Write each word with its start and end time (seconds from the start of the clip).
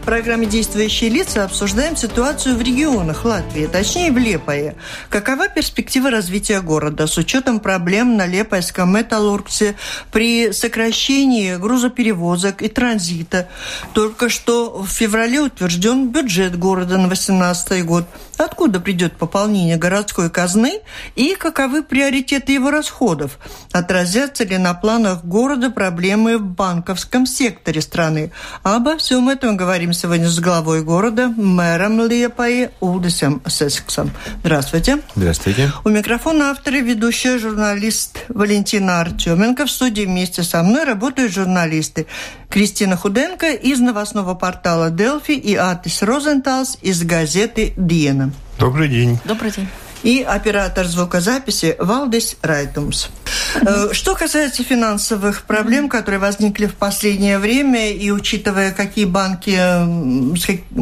в 0.00 0.04
программе 0.04 0.46
«Действующие 0.46 1.10
лица» 1.10 1.44
обсуждаем 1.44 1.94
ситуацию 1.94 2.56
в 2.56 2.62
регионах 2.62 3.24
Латвии, 3.24 3.66
точнее 3.66 4.10
в 4.10 4.18
Лепое. 4.18 4.74
Какова 5.10 5.48
перспектива 5.48 6.10
развития 6.10 6.62
города 6.62 7.06
с 7.06 7.18
учетом 7.18 7.60
проблем 7.60 8.16
на 8.16 8.26
Лепойском 8.26 8.96
металлургсе 8.96 9.76
при 10.10 10.52
сокращении 10.52 11.56
грузоперевозок 11.56 12.62
и 12.62 12.68
транзита? 12.68 13.48
Только 13.92 14.30
что 14.30 14.82
в 14.82 14.88
феврале 14.88 15.40
утвержден 15.40 16.08
бюджет 16.08 16.58
города 16.58 16.96
на 16.96 17.08
2018 17.08 17.84
год– 17.84 18.06
Откуда 18.40 18.80
придет 18.80 19.18
пополнение 19.18 19.76
городской 19.76 20.30
казны 20.30 20.80
и 21.14 21.34
каковы 21.34 21.82
приоритеты 21.82 22.52
его 22.52 22.70
расходов? 22.70 23.38
Отразятся 23.70 24.44
ли 24.44 24.56
на 24.56 24.72
планах 24.72 25.26
города 25.26 25.70
проблемы 25.70 26.38
в 26.38 26.44
банковском 26.44 27.26
секторе 27.26 27.82
страны? 27.82 28.32
Обо 28.62 28.96
всем 28.96 29.28
этом 29.28 29.58
говорим 29.58 29.92
сегодня 29.92 30.26
с 30.26 30.40
главой 30.40 30.82
города, 30.82 31.28
мэром 31.28 32.00
Лепаи 32.06 32.70
Улдисом 32.80 33.42
Сесксом. 33.46 34.10
Здравствуйте. 34.40 35.02
Здравствуйте. 35.14 35.70
У 35.84 35.90
микрофона 35.90 36.50
автор 36.50 36.76
и 36.76 36.80
ведущая 36.80 37.38
журналист 37.38 38.24
Валентина 38.30 39.02
Артеменко. 39.02 39.66
В 39.66 39.70
студии 39.70 40.04
вместе 40.06 40.44
со 40.44 40.62
мной 40.62 40.84
работают 40.84 41.30
журналисты 41.30 42.06
Кристина 42.48 42.96
Худенко 42.96 43.52
из 43.52 43.78
новостного 43.80 44.34
портала 44.34 44.90
«Делфи» 44.90 45.32
и 45.32 45.54
Атис 45.54 46.02
Розенталс 46.02 46.78
из 46.82 47.02
газеты 47.04 47.74
«Диена». 47.76 48.29
Добрый 48.60 48.88
день. 48.88 49.18
Добрый 49.24 49.50
день 49.50 49.68
и 50.02 50.22
оператор 50.22 50.86
звукозаписи 50.86 51.76
Валдис 51.78 52.36
Райтумс. 52.42 53.08
Э, 53.54 53.88
что 53.92 54.14
касается 54.14 54.62
финансовых 54.64 55.42
проблем, 55.42 55.88
которые 55.88 56.18
возникли 56.18 56.66
в 56.66 56.74
последнее 56.74 57.38
время, 57.38 57.92
и 57.92 58.10
учитывая, 58.10 58.72
какие 58.72 59.04
банки 59.04 59.58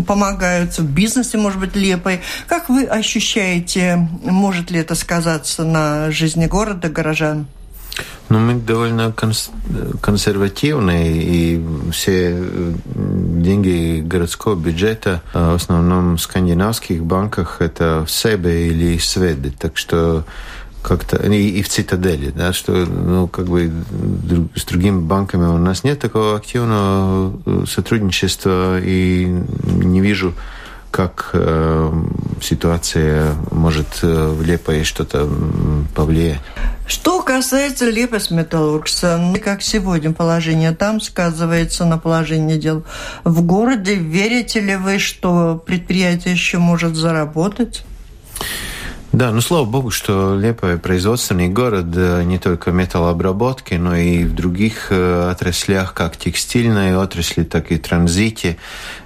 помогают 0.06 0.78
в 0.78 0.84
бизнесе, 0.84 1.38
может 1.38 1.58
быть, 1.58 1.74
Лепой, 1.74 2.20
как 2.46 2.68
вы 2.68 2.84
ощущаете, 2.84 4.08
может 4.22 4.70
ли 4.70 4.80
это 4.80 4.94
сказаться 4.94 5.64
на 5.64 6.10
жизни 6.10 6.46
города, 6.46 6.88
горожан? 6.88 7.46
Ну, 8.28 8.38
мы 8.38 8.54
довольно 8.54 9.10
конс 9.12 9.50
консервативные, 10.02 11.22
и 11.22 11.64
все 11.92 12.36
э, 12.36 12.72
деньги 12.94 14.00
городского 14.00 14.54
бюджета 14.54 15.22
э, 15.32 15.52
в 15.52 15.54
основном 15.54 16.16
в 16.16 16.20
скандинавских 16.20 17.02
банках 17.02 17.56
это 17.60 18.04
в 18.06 18.10
Себе 18.10 18.68
или 18.68 18.98
Сведы, 18.98 19.50
так 19.58 19.78
что 19.78 20.24
как-то 20.82 21.16
и, 21.16 21.48
и 21.48 21.62
в 21.62 21.68
цитадели, 21.68 22.30
да, 22.30 22.52
что 22.52 22.72
ну 22.72 23.28
как 23.28 23.46
бы 23.46 23.70
друг, 23.90 24.48
с 24.56 24.64
другими 24.64 25.00
банками 25.00 25.46
у 25.46 25.58
нас 25.58 25.82
нет 25.82 25.98
такого 25.98 26.36
активного 26.36 27.34
э, 27.46 27.64
сотрудничества 27.66 28.78
и 28.80 29.24
не 29.64 30.00
вижу 30.00 30.34
как 30.90 31.30
э, 31.32 31.92
ситуация 32.40 33.34
может 33.50 34.00
э, 34.02 34.28
в 34.28 34.42
Лепое 34.42 34.84
что-то 34.84 35.28
повлиять. 35.94 36.40
Что 36.86 37.22
касается 37.22 37.90
Лепес 37.90 38.30
Металлургса, 38.30 39.34
как 39.44 39.62
сегодня 39.62 40.12
положение 40.12 40.72
там 40.72 41.00
сказывается 41.00 41.84
на 41.84 41.98
положении 41.98 42.56
дел 42.56 42.84
в 43.24 43.42
городе, 43.42 43.94
верите 43.94 44.60
ли 44.60 44.76
вы, 44.76 44.98
что 44.98 45.62
предприятие 45.66 46.32
еще 46.32 46.58
может 46.58 46.96
заработать? 46.96 47.84
Да, 49.18 49.32
ну 49.32 49.40
слава 49.40 49.64
богу, 49.64 49.90
что 49.90 50.38
Лепая 50.38 50.78
производственный 50.78 51.48
город 51.48 51.86
э, 51.96 52.22
не 52.22 52.38
только 52.38 52.70
металлообработки, 52.70 53.74
но 53.74 53.96
и 53.96 54.22
в 54.22 54.32
других 54.32 54.92
э, 54.92 55.30
отраслях, 55.32 55.92
как 55.92 56.16
текстильной 56.16 56.96
отрасли, 56.96 57.42
так 57.42 57.72
и 57.72 57.78
транзите, 57.78 58.58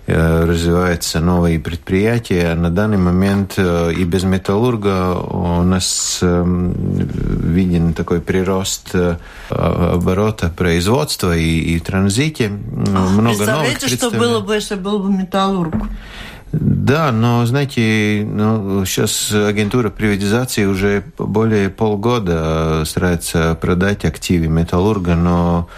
э, 0.07 0.45
развиваются 0.45 1.21
новые 1.21 1.59
предприятия. 1.59 2.55
На 2.55 2.69
данный 2.69 2.99
момент 2.99 3.59
и 3.59 4.05
без 4.05 4.25
металлурга 4.25 5.15
у 5.15 5.63
нас 5.63 6.19
виден 6.21 7.95
такой 7.95 8.21
прирост 8.21 8.95
оборота 9.49 10.51
производства 10.51 11.35
и, 11.35 11.59
и 11.75 11.81
транзите. 11.81 12.51
Много 12.51 13.29
Представляете, 13.29 13.87
новых 13.87 13.99
что 13.99 14.11
было 14.11 14.41
бы, 14.41 14.57
если 14.57 14.75
был 14.75 14.99
бы 14.99 15.11
металлург? 15.11 15.75
Да, 16.53 17.13
но, 17.13 17.47
знаете, 17.47 18.27
ну, 18.31 18.85
сейчас 18.85 19.33
агентура 19.33 19.89
приватизации 19.89 20.67
уже 20.67 21.03
более 21.17 21.71
полгода 21.71 22.83
старается 22.85 23.57
продать 23.59 24.05
активы 24.05 24.49
металлурга, 24.49 25.15
но 25.15 25.69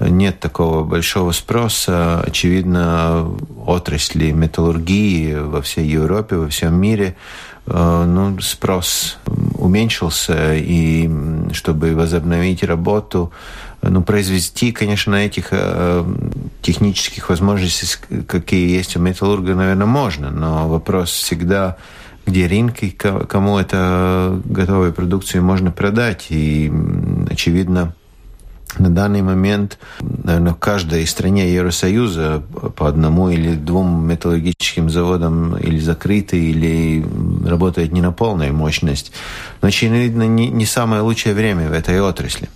нет 0.00 0.40
такого 0.40 0.84
большого 0.84 1.32
спроса. 1.32 2.22
Очевидно, 2.26 3.30
отрасли 3.66 4.30
металлургии 4.30 5.34
во 5.34 5.60
всей 5.60 5.86
Европе, 5.86 6.36
во 6.36 6.48
всем 6.48 6.80
мире, 6.80 7.14
э, 7.66 8.04
ну, 8.06 8.40
спрос 8.40 9.18
уменьшился, 9.58 10.54
и 10.54 11.10
чтобы 11.52 11.94
возобновить 11.94 12.64
работу, 12.64 13.32
ну, 13.82 14.02
произвести, 14.02 14.72
конечно, 14.72 15.12
на 15.12 15.26
этих 15.26 15.48
э, 15.50 16.04
технических 16.62 17.28
возможностей, 17.28 17.98
какие 18.26 18.70
есть 18.70 18.96
у 18.96 19.00
металлурга, 19.00 19.54
наверное, 19.54 19.86
можно, 19.86 20.30
но 20.30 20.68
вопрос 20.68 21.10
всегда, 21.10 21.76
где 22.24 22.46
рынки, 22.46 22.90
кому 22.90 23.58
это 23.58 24.40
готовую 24.44 24.92
продукцию 24.92 25.42
можно 25.42 25.72
продать. 25.72 26.26
И, 26.30 26.72
очевидно, 27.28 27.94
на 28.78 28.88
данный 28.88 29.20
момент, 29.20 29.78
наверное, 30.00 30.54
в 30.54 30.58
каждой 30.58 31.06
стране 31.06 31.52
Евросоюза 31.52 32.42
по 32.76 32.88
одному 32.88 33.28
или 33.28 33.54
двум 33.54 34.06
металлургическим 34.06 34.88
заводам 34.88 35.56
или 35.58 35.78
закрыты, 35.78 36.38
или 36.38 37.04
работает 37.44 37.92
не 37.92 38.00
на 38.00 38.12
полную 38.12 38.54
мощность. 38.54 39.12
Но, 39.60 39.68
очевидно, 39.68 40.22
не, 40.22 40.48
не 40.48 40.66
самое 40.66 41.02
лучшее 41.02 41.34
время 41.34 41.68
в 41.68 41.72
этой 41.72 42.00
отрасли. 42.00 42.48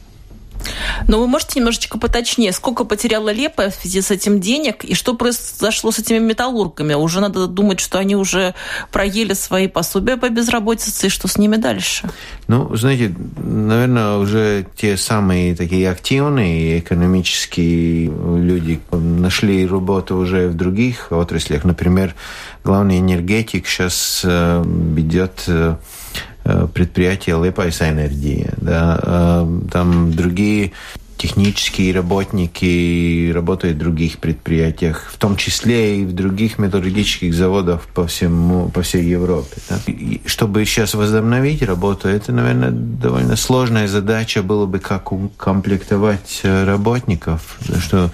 Но 1.09 1.21
вы 1.21 1.27
можете 1.27 1.59
немножечко 1.61 1.99
поточнее, 1.99 2.53
сколько 2.53 2.85
потеряла 2.85 3.31
Лепа 3.31 3.71
в 3.71 3.75
связи 3.75 4.01
с 4.01 4.11
этим 4.11 4.41
денег, 4.41 4.85
и 4.85 4.95
что 4.95 5.15
произошло 5.15 5.91
с 5.91 5.99
этими 5.99 6.19
металлургами? 6.19 6.95
Уже 6.95 7.21
надо 7.21 7.47
думать, 7.47 7.81
что 7.81 7.99
они 7.99 8.17
уже 8.17 8.55
проели 8.91 9.35
свои 9.35 9.69
пособия 9.69 10.17
по 10.17 10.29
безработице, 10.29 11.07
и 11.07 11.11
что 11.11 11.29
с 11.29 11.39
ними 11.39 11.57
дальше? 11.57 12.09
Ну, 12.49 12.75
знаете, 12.77 13.15
наверное, 13.37 14.17
уже 14.17 14.67
те 14.77 14.97
самые 14.97 15.55
такие 15.55 15.91
активные 15.91 16.81
экономические 16.81 18.07
люди 18.07 18.81
нашли 18.93 19.67
работу 19.67 20.17
уже 20.17 20.49
в 20.49 20.55
других 20.55 21.13
отраслях. 21.13 21.65
Например, 21.65 22.15
главный 22.65 22.99
энергетик 22.99 23.67
сейчас 23.67 24.23
э, 24.25 24.63
ведет 24.67 25.49
э, 26.47 26.69
предприятие 26.73 27.43
Liepājas 27.43 27.83
enerģija. 27.83 28.55
Да, 28.57 29.01
э, 29.03 29.61
там 29.71 30.13
другие 30.13 30.73
технические 31.17 31.95
работники 31.95 33.33
работают 33.33 33.77
в 33.77 33.81
других 33.81 34.19
предприятиях, 34.19 35.11
в 35.11 35.17
том 35.17 35.37
числе 35.37 36.03
и 36.03 36.05
в 36.05 36.13
других 36.13 36.59
металлургических 36.59 37.35
заводах 37.35 37.87
по, 37.95 38.07
всему, 38.07 38.69
по 38.69 38.83
всей 38.83 39.05
Европе. 39.05 39.57
Да. 39.69 39.79
Чтобы 40.27 40.65
сейчас 40.67 40.95
возобновить 40.95 41.63
работу, 41.63 42.09
это, 42.09 42.33
наверное, 42.33 42.71
довольно 42.71 43.37
сложная 43.37 43.89
задача 43.89 44.43
было 44.43 44.67
бы, 44.67 44.79
как 44.79 45.11
укомплектовать 45.11 46.41
э, 46.43 46.65
работников, 46.65 47.59
что 47.81 48.11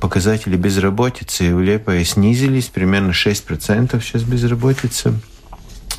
показатели 0.00 0.56
безработицы 0.56 1.54
в 1.54 1.60
Лепое 1.60 2.02
снизились, 2.02 2.68
примерно 2.68 3.10
6% 3.10 4.00
сейчас 4.00 4.22
безработица. 4.22 5.12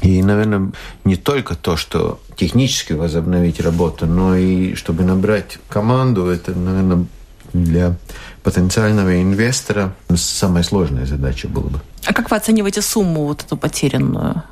И, 0.01 0.24
наверное, 0.24 0.72
не 1.04 1.16
только 1.16 1.56
то, 1.56 1.75
что 1.75 2.19
технически 2.36 2.94
возобновить 2.94 3.60
работу, 3.60 4.06
но 4.06 4.36
и 4.36 4.75
чтобы 4.75 5.04
набрать 5.04 5.60
команду, 5.68 6.28
это, 6.28 6.51
наверное, 6.51 7.06
для 7.54 7.96
потенциального 8.44 9.22
инвестора 9.22 9.94
самая 10.16 10.63
сложная 10.63 11.06
задача 11.06 11.48
была 11.48 11.69
бы. 11.69 11.80
А 12.06 12.13
как 12.13 12.31
вы 12.31 12.38
оцениваете 12.38 12.81
сумму 12.81 13.25
вот 13.25 13.44
эту 13.44 13.57
потерянную? 13.57 14.44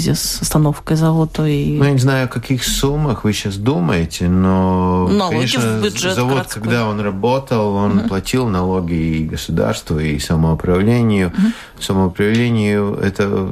Связи 0.00 0.14
с 0.14 0.42
остановкой 0.42 0.96
завода. 0.96 1.46
И... 1.46 1.76
Ну, 1.78 1.84
я 1.84 1.92
не 1.92 1.98
знаю, 1.98 2.26
о 2.26 2.28
каких 2.28 2.64
суммах 2.64 3.24
вы 3.24 3.32
сейчас 3.32 3.56
думаете, 3.56 4.28
но, 4.28 5.08
налоги 5.08 5.34
конечно, 5.34 5.78
в 5.78 5.82
бюджет 5.82 6.14
завод, 6.14 6.32
городской. 6.34 6.62
когда 6.62 6.88
он 6.88 7.00
работал, 7.00 7.74
он 7.74 7.98
угу. 7.98 8.08
платил 8.08 8.48
налоги 8.48 8.94
и 8.94 9.24
государству, 9.24 9.98
и 9.98 10.18
самоуправлению. 10.18 11.28
Угу. 11.28 11.82
Самоуправлению– 11.82 12.94
это 13.02 13.48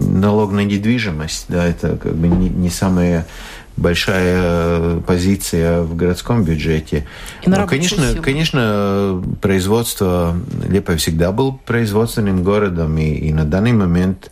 налог 0.00 0.52
на 0.52 0.64
недвижимость, 0.64 1.46
да, 1.48 1.64
это 1.64 1.96
как 1.96 2.14
бы 2.14 2.28
не, 2.28 2.48
не 2.48 2.70
самое 2.70 3.26
большая 3.76 5.00
позиция 5.00 5.82
в 5.82 5.94
городском 5.96 6.44
бюджете. 6.44 7.06
И 7.42 7.50
на 7.50 7.66
конечно, 7.66 8.10
силу. 8.12 8.22
конечно, 8.22 9.22
производство 9.42 10.34
Лепой 10.66 10.96
всегда 10.96 11.30
был 11.30 11.52
производственным 11.52 12.42
городом, 12.42 12.96
и, 12.96 13.04
и 13.04 13.32
на 13.34 13.44
данный 13.44 13.72
момент 13.72 14.30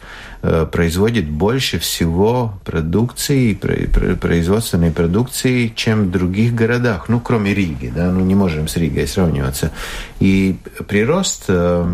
производит 0.70 1.29
больше 1.29 1.79
всего 1.79 2.55
продукции, 2.64 3.55
производственной 3.55 4.91
продукции, 4.91 5.73
чем 5.75 6.05
в 6.05 6.11
других 6.11 6.55
городах, 6.55 7.08
ну, 7.08 7.20
кроме 7.20 7.55
Риги, 7.55 7.93
да, 7.94 8.11
ну, 8.11 8.20
не 8.20 8.35
можем 8.35 8.69
с 8.69 8.76
Ригой 8.76 9.06
сравниваться. 9.06 9.70
И 10.20 10.56
прирост 10.87 11.44
э, 11.49 11.87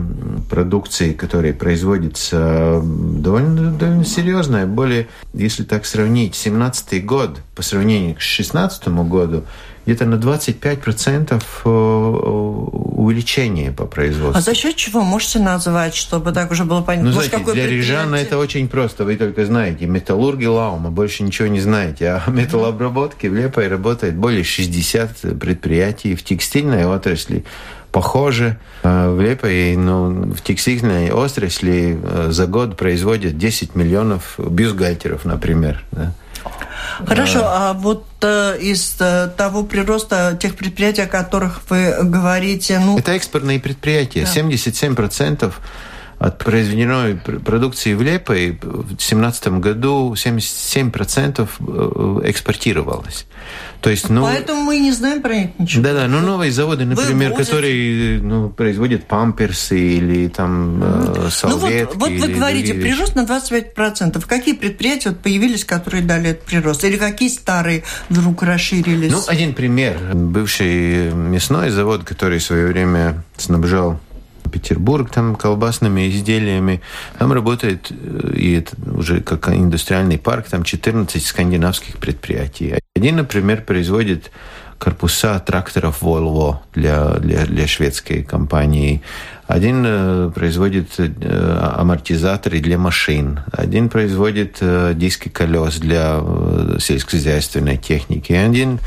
продукции, 0.49 1.13
которая 1.13 1.53
производится, 1.53 2.81
довольно, 2.83 3.73
довольно 3.73 4.05
серьезный, 4.05 4.67
более, 4.67 5.09
если 5.33 5.65
так 5.65 5.87
сравнить, 5.87 6.35
17 6.35 7.05
год 7.05 7.41
по 7.61 7.65
сравнению 7.65 8.15
к 8.15 8.23
16 8.23 8.89
году, 8.89 9.45
где-то 9.85 10.07
на 10.07 10.15
25% 10.15 11.43
э, 11.63 11.69
увеличение 11.69 13.71
по 13.71 13.85
производству. 13.85 14.39
А 14.39 14.41
за 14.41 14.55
счет 14.55 14.77
чего 14.77 15.03
можете 15.03 15.41
назвать, 15.41 15.95
чтобы 15.95 16.33
так 16.33 16.51
уже 16.51 16.65
было 16.65 16.81
понятно? 16.81 17.11
Ну, 17.11 17.13
знаете, 17.13 17.37
какой 17.37 17.53
для 17.53 17.67
Рижана 17.67 18.17
это 18.17 18.39
очень 18.39 18.67
просто. 18.67 19.05
Вы 19.05 19.17
только 19.17 19.45
знаете, 19.45 19.85
металлурги 19.85 20.47
Лаума, 20.47 20.91
больше 20.91 21.23
ничего 21.23 21.49
не 21.49 21.61
знаете. 21.61 22.09
А 22.09 22.31
металлообработки 22.31 23.27
в 23.27 23.35
Лепой 23.35 23.69
работает 23.69 24.17
более 24.17 24.43
60 24.43 25.39
предприятий 25.39 26.15
в 26.15 26.25
текстильной 26.25 26.87
отрасли 26.87 27.45
похоже. 27.93 28.57
А 28.83 29.15
в 29.15 29.21
Лепой, 29.21 29.77
ну, 29.77 30.33
в 30.33 30.41
текстильной 30.41 31.11
отрасли 31.11 31.99
э, 32.03 32.29
за 32.31 32.47
год 32.47 32.79
производят 32.79 33.37
10 33.37 33.75
миллионов 33.75 34.37
бюстгальтеров, 34.39 35.27
например. 35.27 35.85
Да? 35.93 36.15
Хорошо, 37.07 37.43
а 37.45 37.73
вот 37.73 38.07
э, 38.23 38.59
из 38.61 38.97
э, 39.01 39.29
того 39.37 39.63
прироста 39.63 40.37
тех 40.41 40.57
предприятий, 40.57 41.03
о 41.03 41.07
которых 41.07 41.63
вы 41.69 41.95
говорите, 42.03 42.79
ну... 42.79 42.99
Это 42.99 43.13
экспортные 43.13 43.59
предприятия. 43.59 44.25
Да. 44.25 44.41
77% 44.41 45.53
от 46.21 46.37
произведенной 46.37 47.15
продукции 47.17 47.95
в 47.95 48.03
Лепой 48.03 48.51
в 48.61 48.89
2017 48.89 49.49
году 49.59 50.13
77% 50.13 51.49
э, 51.59 52.29
экспортировалось. 52.29 53.25
То 53.81 53.89
есть, 53.89 54.11
ну, 54.11 54.25
Поэтому 54.25 54.61
мы 54.65 54.81
не 54.81 54.93
знаем 54.93 55.23
про 55.23 55.35
них 55.35 55.51
ничего. 55.59 55.83
Да-да, 55.83 56.07
ну 56.09 56.21
новые 56.21 56.53
заводы, 56.53 56.85
например, 56.85 57.31
Вывозят. 57.31 57.47
которые 57.47 58.21
ну, 58.21 58.51
производят 58.51 59.07
памперсы 59.07 59.79
или 59.79 60.29
там 60.29 60.83
э, 60.83 61.31
салфетки. 61.31 61.95
Ну 61.95 62.01
вот, 62.01 62.11
вот 62.11 62.29
вы 62.29 62.35
говорите, 62.35 62.75
прирост 62.75 63.15
на 63.15 63.25
25%. 63.25 64.23
Какие 64.27 64.55
предприятия 64.55 65.09
вот 65.09 65.21
появились, 65.21 65.65
которые 65.65 66.03
дали 66.03 66.33
этот 66.33 66.45
прирост? 66.45 66.85
Или 66.85 66.99
какие 66.99 67.31
старые 67.31 67.83
вдруг 68.11 68.43
расширились? 68.43 69.11
Ну, 69.11 69.23
один 69.27 69.55
пример. 69.55 69.97
Бывший 70.13 71.15
мясной 71.15 71.71
завод, 71.71 72.05
который 72.05 72.41
в 72.41 72.43
свое 72.43 72.67
время 72.67 73.25
снабжал 73.39 73.99
Петербург 74.51 75.11
там 75.11 75.37
колбасными 75.37 76.09
изделиями. 76.11 76.81
Там 77.19 77.33
работает, 77.33 77.91
э, 77.91 78.33
и 78.37 78.53
это 78.53 78.77
уже 78.93 79.21
как 79.21 79.49
индустриальный 79.49 80.19
парк, 80.19 80.47
там 80.49 80.63
14 80.63 81.25
скандинавских 81.25 81.97
предприятий. 81.99 82.75
Один, 82.95 83.17
например, 83.17 83.63
производит 83.63 84.31
корпуса 84.81 85.39
тракторов 85.41 86.03
Volvo 86.03 86.57
для, 86.75 87.11
для, 87.19 87.45
для 87.45 87.67
шведской 87.67 88.23
компании. 88.23 89.03
Один 89.47 89.85
э, 89.85 90.31
производит 90.35 90.93
э, 90.99 91.75
амортизаторы 91.77 92.61
для 92.61 92.79
машин. 92.79 93.41
Один 93.53 93.89
производит 93.89 94.59
э, 94.61 94.93
диски 94.95 95.29
колес 95.29 95.77
для 95.77 96.21
э, 96.21 96.77
сельскохозяйственной 96.81 97.77
техники. 97.77 98.33
Один 98.33 98.79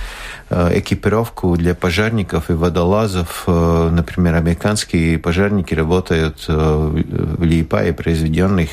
экипировку 0.73 1.55
для 1.55 1.75
пожарников 1.75 2.49
и 2.49 2.53
водолазов. 2.53 3.43
Э, 3.47 3.89
например, 3.91 4.35
американские 4.35 5.17
пожарники 5.17 5.73
работают 5.73 6.45
э, 6.47 6.53
в 6.53 7.43
Лиепае 7.43 7.93
произведенных 7.93 8.69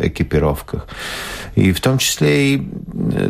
экипировках. 0.00 0.86
И 1.54 1.72
в 1.72 1.80
том 1.80 1.98
числе 1.98 2.54
и 2.54 2.68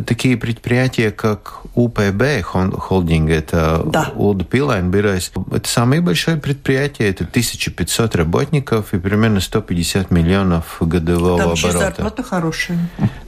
такие 0.07 0.37
предприятия, 0.37 1.11
как 1.11 1.61
UPB 1.75 2.43
холдинг, 2.43 3.31
это 3.31 3.83
да. 3.85 4.13
Удпилайн 4.15 4.91
Бирайс. 4.91 5.33
Это 5.53 5.69
самое 5.69 6.01
большое 6.01 6.37
предприятие, 6.37 7.11
это 7.11 7.25
1500 7.25 8.17
работников 8.17 8.95
и 8.95 8.99
примерно 8.99 9.41
150 9.41 10.11
миллионов 10.11 10.77
годового 10.81 11.39
Там 11.39 11.51
оборота. 11.51 11.73
Там 11.73 11.81
зарплата 11.81 12.23
хорошая. 12.23 12.79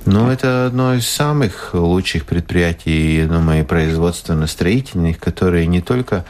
Ну, 0.07 0.31
это 0.31 0.67
одно 0.67 0.95
из 0.95 1.09
самых 1.09 1.71
лучших 1.75 2.27
предприятий, 2.27 3.17
я 3.17 3.27
думаю, 3.27 3.65
производственно-строительных, 3.65 5.19
которые 5.19 5.67
не 5.67 5.81
только 5.81 6.25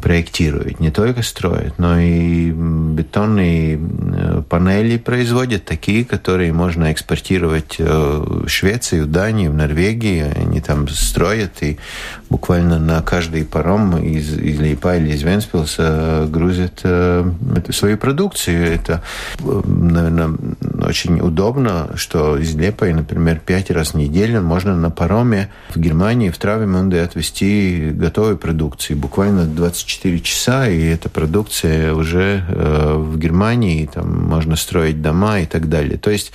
проектируют, 0.00 0.78
не 0.78 0.92
только 0.92 1.22
строят, 1.22 1.78
но 1.78 1.98
и 1.98 2.52
бетонные 2.52 3.76
э, 3.76 4.42
панели 4.48 4.96
производят, 4.98 5.64
такие, 5.64 6.04
которые 6.04 6.52
можно 6.52 6.92
экспортировать 6.92 7.76
э, 7.80 7.84
в 7.84 8.48
Швецию, 8.48 9.06
в 9.06 9.10
Данию, 9.10 9.50
в 9.50 9.54
Норвегии. 9.54 10.32
Они 10.36 10.60
там 10.60 10.88
строят 10.88 11.62
и 11.62 11.78
буквально 12.30 12.78
на 12.78 13.02
каждый 13.02 13.44
паром 13.44 13.98
из, 13.98 14.38
из 14.38 14.58
Лейпа 14.58 14.96
или 14.96 15.12
из 15.12 15.22
Венспилса 15.22 16.26
грузят 16.30 16.80
э, 16.84 17.30
свою 17.70 17.98
продукцию. 17.98 18.74
Это, 18.74 19.02
наверное, 19.40 20.30
очень 20.82 21.20
удобно, 21.20 21.90
что 21.96 22.38
из 22.38 22.54
Лепа, 22.54 22.86
например, 22.86 23.40
пять 23.44 23.70
раз 23.70 23.90
в 23.90 23.96
неделю 23.96 24.40
можно 24.40 24.76
на 24.76 24.90
пароме 24.90 25.50
в 25.74 25.78
Германии, 25.78 26.30
в 26.30 26.38
Травимунде 26.38 27.00
отвезти 27.00 27.90
готовую 27.92 28.38
продукцию. 28.38 28.96
Буквально 28.96 29.44
20 29.46 29.80
24 29.80 30.20
часа, 30.20 30.68
и 30.68 30.82
эта 30.84 31.08
продукция 31.08 31.94
уже 31.94 32.44
э, 32.48 32.94
в 32.96 33.18
Германии, 33.18 33.88
там 33.92 34.28
можно 34.28 34.56
строить 34.56 35.02
дома 35.02 35.40
и 35.40 35.46
так 35.46 35.68
далее. 35.68 35.98
То 35.98 36.10
есть 36.10 36.32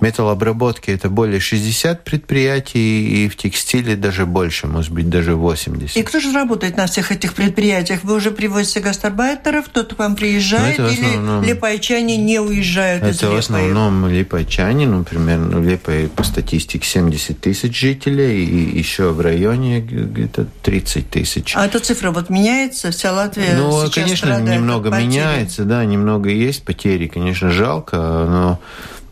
металлообработки 0.00 0.90
это 0.90 1.08
более 1.08 1.40
60 1.40 2.04
предприятий, 2.04 3.24
и 3.24 3.28
в 3.28 3.36
текстиле 3.36 3.96
даже 3.96 4.26
больше, 4.26 4.66
может 4.66 4.92
быть, 4.92 5.08
даже 5.08 5.36
80. 5.38 5.96
И 5.96 6.02
кто 6.02 6.20
же 6.20 6.32
работает 6.32 6.76
на 6.76 6.86
всех 6.86 7.12
этих 7.12 7.34
предприятиях? 7.34 8.04
Вы 8.04 8.16
уже 8.16 8.30
привозите 8.30 8.80
гастарбайтеров, 8.80 9.66
кто-то 9.66 9.94
к 9.94 9.98
вам 9.98 10.16
приезжает, 10.16 10.78
ну, 10.78 10.86
основном... 10.86 11.42
или 11.42 11.50
липайчане 11.50 12.16
не 12.16 12.40
уезжают 12.40 13.02
это 13.02 13.10
из 13.10 13.16
Это 13.16 13.30
в 13.30 13.36
основном 13.36 14.08
липайчане, 14.08 14.86
ну, 14.86 15.04
Липай 15.60 16.08
по 16.08 16.22
статистике 16.22 16.86
70 16.86 17.40
тысяч 17.40 17.78
жителей, 17.78 18.44
и 18.44 18.78
еще 18.78 19.10
в 19.10 19.20
районе 19.20 19.80
где-то 19.80 20.46
30 20.62 21.10
тысяч. 21.10 21.54
А 21.56 21.66
эта 21.66 21.80
цифра 21.80 22.10
вот 22.10 22.30
меняется? 22.30 22.58
меняется, 22.58 22.90
вся 22.90 23.12
Латвия 23.12 23.54
Ну, 23.56 23.86
сейчас 23.86 23.94
конечно, 23.94 24.40
немного 24.40 24.90
меняется, 24.90 25.64
да, 25.64 25.84
немного 25.84 26.30
есть 26.30 26.64
потери, 26.64 27.06
конечно, 27.06 27.50
жалко, 27.50 27.96
но 27.96 28.60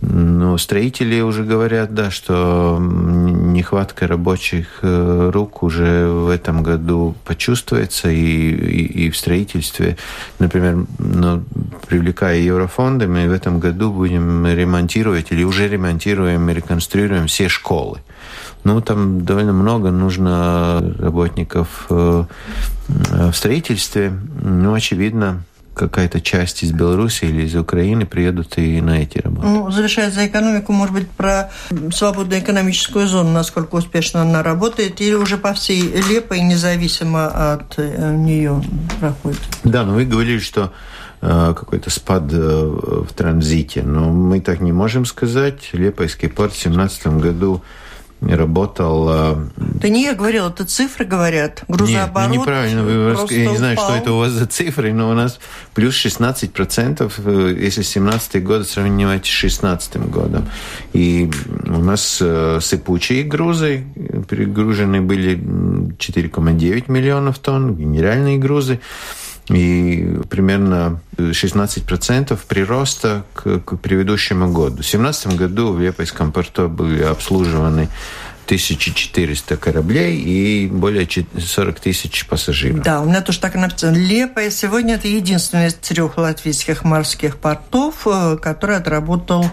ну, 0.02 0.58
строители 0.58 1.20
уже 1.20 1.42
говорят, 1.42 1.94
да, 1.94 2.10
что 2.10 2.78
нехватка 2.80 4.06
рабочих 4.06 4.80
э, 4.82 5.30
рук 5.32 5.62
уже 5.62 6.06
в 6.08 6.28
этом 6.28 6.62
году 6.62 7.14
почувствуется 7.24 8.10
и, 8.10 8.20
и, 8.20 9.06
и 9.06 9.10
в 9.10 9.16
строительстве. 9.16 9.96
Например, 10.38 10.86
ну, 10.98 11.42
привлекая 11.88 12.38
еврофонды, 12.38 13.08
мы 13.08 13.28
в 13.28 13.32
этом 13.32 13.58
году 13.58 13.90
будем 13.90 14.46
ремонтировать 14.46 15.32
или 15.32 15.44
уже 15.44 15.66
ремонтируем 15.68 16.48
и 16.50 16.54
реконструируем 16.54 17.26
все 17.26 17.48
школы. 17.48 18.00
Ну, 18.64 18.80
там 18.80 19.24
довольно 19.24 19.52
много 19.52 19.90
нужно 19.90 20.94
работников 20.98 21.86
э, 21.88 22.24
в 22.88 23.32
строительстве. 23.32 24.12
Ну, 24.42 24.74
очевидно, 24.74 25.42
какая-то 25.76 26.20
часть 26.20 26.62
из 26.62 26.72
Беларуси 26.72 27.24
или 27.24 27.42
из 27.42 27.54
Украины 27.54 28.06
приедут 28.06 28.56
и 28.56 28.80
на 28.80 29.02
эти 29.02 29.18
работы. 29.18 29.46
Ну, 29.46 29.70
завершая 29.70 30.10
за 30.10 30.26
экономику, 30.26 30.72
может 30.72 30.94
быть, 30.94 31.08
про 31.10 31.50
свободную 31.92 32.40
экономическую 32.40 33.06
зону, 33.06 33.30
насколько 33.30 33.74
успешно 33.74 34.22
она 34.22 34.42
работает, 34.42 35.00
или 35.00 35.14
уже 35.14 35.36
по 35.36 35.52
всей 35.52 35.82
Лепой, 36.08 36.40
независимо 36.40 37.52
от 37.52 37.74
э, 37.76 38.14
нее 38.16 38.62
проходит? 39.00 39.40
Да, 39.64 39.84
но 39.84 39.94
вы 39.94 40.06
говорили, 40.06 40.38
что 40.38 40.72
э, 41.20 41.54
какой-то 41.56 41.90
спад 41.90 42.22
в 42.32 43.12
транзите. 43.14 43.82
Но 43.82 44.08
мы 44.08 44.40
так 44.40 44.60
не 44.60 44.72
можем 44.72 45.04
сказать. 45.04 45.68
Лепойский 45.72 46.28
порт 46.28 46.52
в 46.52 46.62
2017 46.62 47.06
году 47.20 47.62
работал... 48.20 49.06
Да 49.56 49.88
не 49.88 50.04
я 50.04 50.14
говорил, 50.14 50.48
это 50.48 50.64
цифры 50.64 51.04
говорят. 51.04 51.64
Грузооборот 51.68 52.30
Нет, 52.30 52.36
ну 52.36 52.42
неправильно. 52.42 52.82
Вы, 52.82 53.34
я 53.34 53.50
не 53.50 53.56
знаю, 53.56 53.76
что 53.76 53.94
это 53.94 54.12
у 54.12 54.18
вас 54.18 54.32
за 54.32 54.46
цифры, 54.46 54.92
но 54.92 55.10
у 55.10 55.14
нас 55.14 55.38
плюс 55.74 55.94
16%, 55.94 57.12
э, 57.18 57.56
если 57.60 57.82
17 57.82 58.42
год 58.42 58.66
сравнивать 58.66 59.26
с 59.26 59.28
16 59.28 59.96
годом. 60.10 60.48
И 60.92 61.30
у 61.66 61.78
нас 61.78 62.18
э, 62.20 62.58
сыпучие 62.60 63.22
грузы 63.22 63.84
перегружены 64.28 65.00
были 65.00 65.36
4,9 65.36 66.90
миллионов 66.90 67.38
тонн, 67.38 67.76
генеральные 67.76 68.38
грузы 68.38 68.80
и 69.48 70.18
примерно 70.28 71.00
16% 71.16 72.38
прироста 72.48 73.24
к, 73.34 73.60
к 73.60 73.76
предыдущему 73.76 74.52
году. 74.52 74.72
В 74.72 74.86
2017 74.86 75.36
году 75.36 75.72
в 75.72 75.80
Лепойском 75.80 76.32
порту 76.32 76.68
были 76.68 77.02
обслуживаны 77.02 77.88
1400 78.46 79.56
кораблей 79.56 80.16
и 80.16 80.68
более 80.68 81.08
40 81.36 81.80
тысяч 81.80 82.26
пассажиров. 82.26 82.82
Да, 82.82 83.00
у 83.00 83.06
меня 83.06 83.20
тоже 83.20 83.40
так 83.40 83.56
написано. 83.56 83.96
Лепая 83.96 84.50
сегодня 84.50 84.94
это 84.94 85.08
единственный 85.08 85.66
из 85.66 85.74
трех 85.74 86.16
латвийских 86.16 86.84
морских 86.84 87.38
портов, 87.38 88.06
э, 88.06 88.36
который 88.40 88.76
отработал 88.76 89.44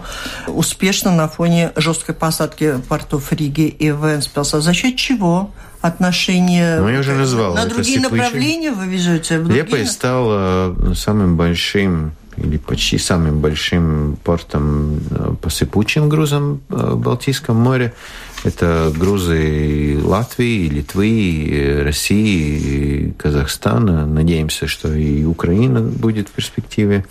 успешно 0.46 1.10
на 1.10 1.28
фоне 1.28 1.72
жесткой 1.74 2.14
посадки 2.14 2.76
портов 2.88 3.32
Риги 3.32 3.66
и 3.66 3.88
Венспилса. 3.88 4.60
За 4.60 4.72
счет 4.72 4.96
чего? 4.96 5.50
Отношения... 5.86 6.80
Ну, 6.80 6.88
я 6.88 7.00
уже 7.00 7.12
назвал. 7.12 7.54
На 7.54 7.66
другие 7.66 7.98
Сипучи. 7.98 8.20
направления 8.20 8.72
вы 8.72 8.86
везете? 8.86 9.36
Лепая 9.36 9.84
стала 9.84 10.74
самым 10.94 11.36
большим 11.36 12.12
или 12.38 12.56
почти 12.56 12.98
самым 12.98 13.40
большим 13.40 14.16
портом 14.24 14.98
э, 15.10 15.34
по 15.40 15.50
сыпучим 15.50 16.08
грузам 16.08 16.62
э, 16.70 16.74
в 16.74 16.98
Балтийском 16.98 17.56
море. 17.56 17.92
Это 18.44 18.92
грузы 18.94 19.98
Латвии, 20.02 20.68
Литвы, 20.68 21.80
России, 21.82 23.14
Казахстана. 23.18 24.06
Надеемся, 24.06 24.66
что 24.66 24.92
и 24.92 25.24
Украина 25.24 25.80
будет 25.80 26.28
в 26.28 26.32
перспективе. 26.32 27.06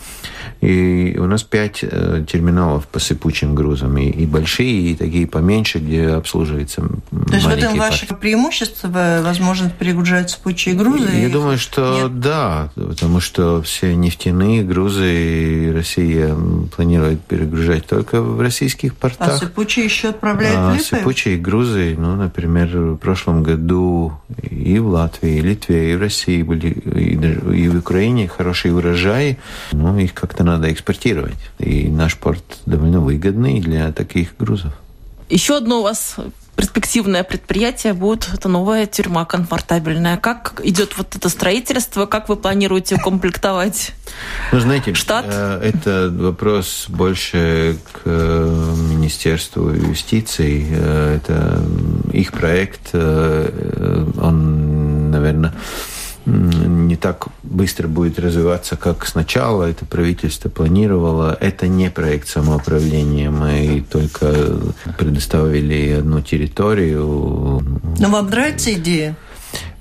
И 0.62 1.18
у 1.18 1.26
нас 1.26 1.44
пять 1.44 1.80
э, 1.82 2.24
терминалов 2.30 2.88
по 2.88 3.00
сыпучим 3.00 3.56
грузам. 3.56 3.98
И, 3.98 4.10
и 4.10 4.26
большие, 4.26 4.92
и 4.92 4.96
такие 4.96 5.28
поменьше, 5.28 5.80
где 5.80 6.10
обслуживается 6.10 6.82
То 6.82 7.34
есть 7.34 7.46
в 7.46 7.50
этом 7.50 7.78
ваше 7.78 8.06
преимущество, 8.06 8.88
возможность 9.24 9.74
перегружать 9.76 10.30
сыпучие 10.30 10.76
грузы? 10.76 11.10
Я 11.12 11.30
думаю, 11.30 11.58
что 11.58 12.04
Нет? 12.04 12.20
да, 12.20 12.70
потому 12.76 13.20
что 13.20 13.62
все 13.64 13.96
нефтяные 13.96 14.64
грузы 14.64 15.72
Россия 15.74 16.36
планирует 16.76 17.22
перегружать 17.22 17.88
только 17.88 18.22
в 18.22 18.40
российских 18.40 18.96
портах. 18.96 19.30
А 19.30 19.38
сыпучие 19.38 19.86
еще 19.86 20.10
отправляют 20.10 20.58
а, 20.58 20.72
в 20.72 20.76
прочие 21.24 21.38
грузы, 21.38 21.96
ну, 21.98 22.16
например, 22.16 22.78
в 22.78 22.98
прошлом 22.98 23.44
году 23.44 24.14
и 24.42 24.78
в 24.80 24.88
Латвии, 24.88 25.38
и 25.38 25.42
Литве, 25.42 25.94
и 25.94 25.96
в 25.96 26.02
России 26.02 26.44
были, 26.44 26.68
и 26.68 27.70
в 27.70 27.78
Украине 27.78 28.28
хорошие 28.28 28.74
урожаи, 28.74 29.38
но 29.72 29.98
их 29.98 30.14
как-то 30.14 30.44
надо 30.44 30.72
экспортировать. 30.72 31.38
И 31.60 31.88
наш 31.88 32.18
порт 32.18 32.44
довольно 32.66 33.00
выгодный 33.00 33.62
для 33.62 33.92
таких 33.94 34.36
грузов. 34.38 34.74
Еще 35.30 35.56
одно 35.56 35.80
у 35.80 35.84
вас 35.84 36.18
перспективное 36.56 37.24
предприятие 37.24 37.94
будет 37.94 38.30
это 38.34 38.50
новая 38.50 38.86
тюрьма 38.86 39.26
комфортабельная. 39.26 40.18
Как 40.18 40.62
идет 40.64 40.98
вот 40.98 41.16
это 41.16 41.30
строительство? 41.30 42.06
Как 42.06 42.30
вы 42.30 42.36
планируете 42.36 42.96
укомплектовать 42.96 43.94
ну, 44.52 44.60
знаете, 44.60 44.94
штат? 44.94 45.26
Э, 45.28 45.60
это 45.62 46.10
вопрос 46.12 46.86
больше 46.88 47.78
к 47.92 48.02
э, 48.06 48.66
Министерству 49.04 49.70
юстиции. 49.70 50.66
Э, 50.70 51.18
это 51.18 51.62
их 52.12 52.32
проект, 52.32 52.94
он, 52.94 55.12
наверное, 55.12 55.54
не 56.26 56.96
так 56.96 57.28
быстро 57.44 57.88
будет 57.88 58.20
развиваться, 58.20 58.78
как 58.78 59.06
сначала 59.06 59.66
это 59.66 59.86
правительство 59.86 60.50
планировало. 60.50 61.38
Это 61.40 61.68
не 61.68 61.90
проект 61.90 62.30
самоуправления. 62.30 63.30
Мы 63.30 63.84
только 63.92 64.58
предоставили 64.98 65.98
одну 66.00 66.22
территорию. 66.22 67.62
Но 68.00 68.10
вам 68.10 68.28
нравится 68.28 68.74
идея? 68.74 69.16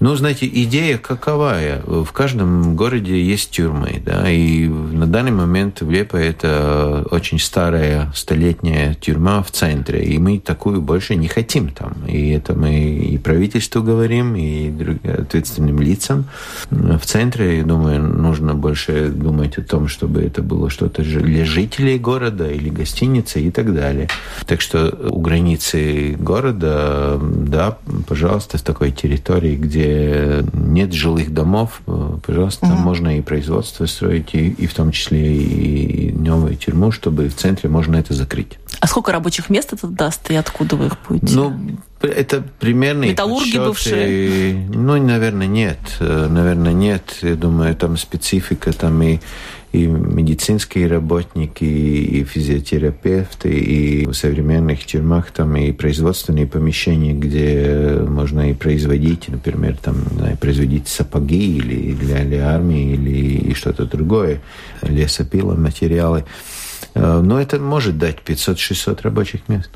Ну, 0.02 0.16
знаете, 0.16 0.50
идея 0.52 0.98
каковая? 0.98 1.80
В 1.86 2.10
каждом 2.10 2.74
городе 2.74 3.22
есть 3.22 3.52
тюрьмы, 3.52 4.02
да, 4.04 4.28
и 4.28 4.66
на 4.66 5.06
данный 5.06 5.30
момент 5.30 5.80
в 5.80 5.88
Лепо 5.88 6.16
это 6.16 7.06
очень 7.12 7.38
старая 7.38 8.10
столетняя 8.12 8.94
тюрьма 8.94 9.44
в 9.44 9.52
центре, 9.52 10.02
и 10.02 10.18
мы 10.18 10.40
такую 10.40 10.82
больше 10.82 11.14
не 11.14 11.28
хотим 11.28 11.68
там. 11.68 11.94
И 12.08 12.30
это 12.30 12.54
мы 12.54 12.80
и 12.80 13.16
правительству 13.16 13.80
говорим, 13.80 14.34
и 14.34 14.72
ответственным 15.08 15.78
лицам. 15.80 16.24
В 16.68 17.06
центре, 17.06 17.58
я 17.58 17.62
думаю, 17.62 18.02
нужно 18.02 18.56
больше 18.56 19.08
думать 19.08 19.56
о 19.56 19.62
том, 19.62 19.86
чтобы 19.86 20.22
это 20.22 20.42
было 20.42 20.68
что-то 20.68 21.02
для 21.04 21.44
жителей 21.44 22.00
города 22.00 22.50
или 22.50 22.70
гостиницы 22.70 23.40
и 23.40 23.52
так 23.52 23.72
далее. 23.72 24.08
Так 24.46 24.62
что 24.62 24.88
у 25.10 25.20
границы 25.20 26.16
города, 26.18 27.20
да, 27.22 27.78
пожалуйста, 28.08 28.58
с 28.58 28.62
такой 28.62 28.90
территории, 28.90 29.54
где 29.54 29.91
нет 30.52 30.92
жилых 30.92 31.32
домов, 31.32 31.82
э, 31.86 32.18
пожалуйста, 32.24 32.66
угу. 32.66 32.74
там 32.74 32.82
можно 32.82 33.18
и 33.18 33.20
производство 33.20 33.86
строить, 33.86 34.34
и, 34.34 34.48
и 34.50 34.66
в 34.66 34.74
том 34.74 34.92
числе 34.92 35.36
и 35.36 36.12
новую 36.12 36.56
тюрьму, 36.56 36.90
чтобы 36.90 37.28
в 37.28 37.34
центре 37.34 37.68
можно 37.68 37.96
это 37.96 38.14
закрыть. 38.14 38.58
А 38.80 38.86
сколько 38.86 39.12
рабочих 39.12 39.50
мест 39.50 39.72
это 39.72 39.86
даст, 39.86 40.30
и 40.30 40.34
откуда 40.34 40.76
вы 40.76 40.86
их 40.86 40.96
будете? 41.08 41.34
Ну, 41.34 41.56
это 42.00 42.42
примерно 42.58 43.04
Металлурги 43.04 43.58
подсчеты. 43.58 43.68
бывшие? 43.68 44.54
Ну, 44.68 45.02
наверное, 45.02 45.46
нет. 45.46 45.78
Э, 46.00 46.26
наверное, 46.28 46.72
нет. 46.72 47.18
Я 47.22 47.34
думаю, 47.36 47.74
там 47.76 47.96
специфика, 47.96 48.72
там 48.72 49.02
и 49.02 49.20
и 49.72 49.86
медицинские 49.86 50.86
работники, 50.86 51.64
и 51.64 52.24
физиотерапевты, 52.24 53.50
и 53.50 54.06
в 54.06 54.12
современных 54.12 54.84
тюрьмах 54.84 55.30
там 55.30 55.56
и 55.56 55.72
производственные 55.72 56.46
помещения, 56.46 57.14
где 57.14 57.98
можно 58.06 58.50
и 58.50 58.54
производить, 58.54 59.28
например, 59.28 59.76
там, 59.78 59.96
знаю, 60.18 60.36
производить 60.36 60.88
сапоги 60.88 61.56
или 61.56 61.94
для, 61.94 62.22
для 62.24 62.50
армии, 62.50 62.92
или 62.92 63.54
что-то 63.54 63.86
другое, 63.86 64.42
лесопиломатериалы. 64.82 66.26
Э, 66.94 67.20
но 67.22 67.40
это 67.40 67.58
может 67.58 67.96
дать 67.96 68.18
500-600 68.26 69.00
рабочих 69.02 69.48
мест. 69.48 69.70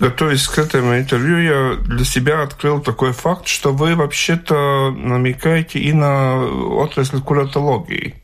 Готовясь 0.00 0.46
к 0.48 0.58
этому 0.58 0.98
интервью, 0.98 1.38
я 1.38 1.76
для 1.76 2.04
себя 2.04 2.42
открыл 2.42 2.80
такой 2.80 3.12
факт, 3.12 3.46
что 3.46 3.72
вы 3.72 3.94
вообще-то 3.94 4.90
намекаете 4.90 5.78
и 5.78 5.92
на 5.92 6.44
отрасль 6.44 7.20
куратологии. 7.20 8.16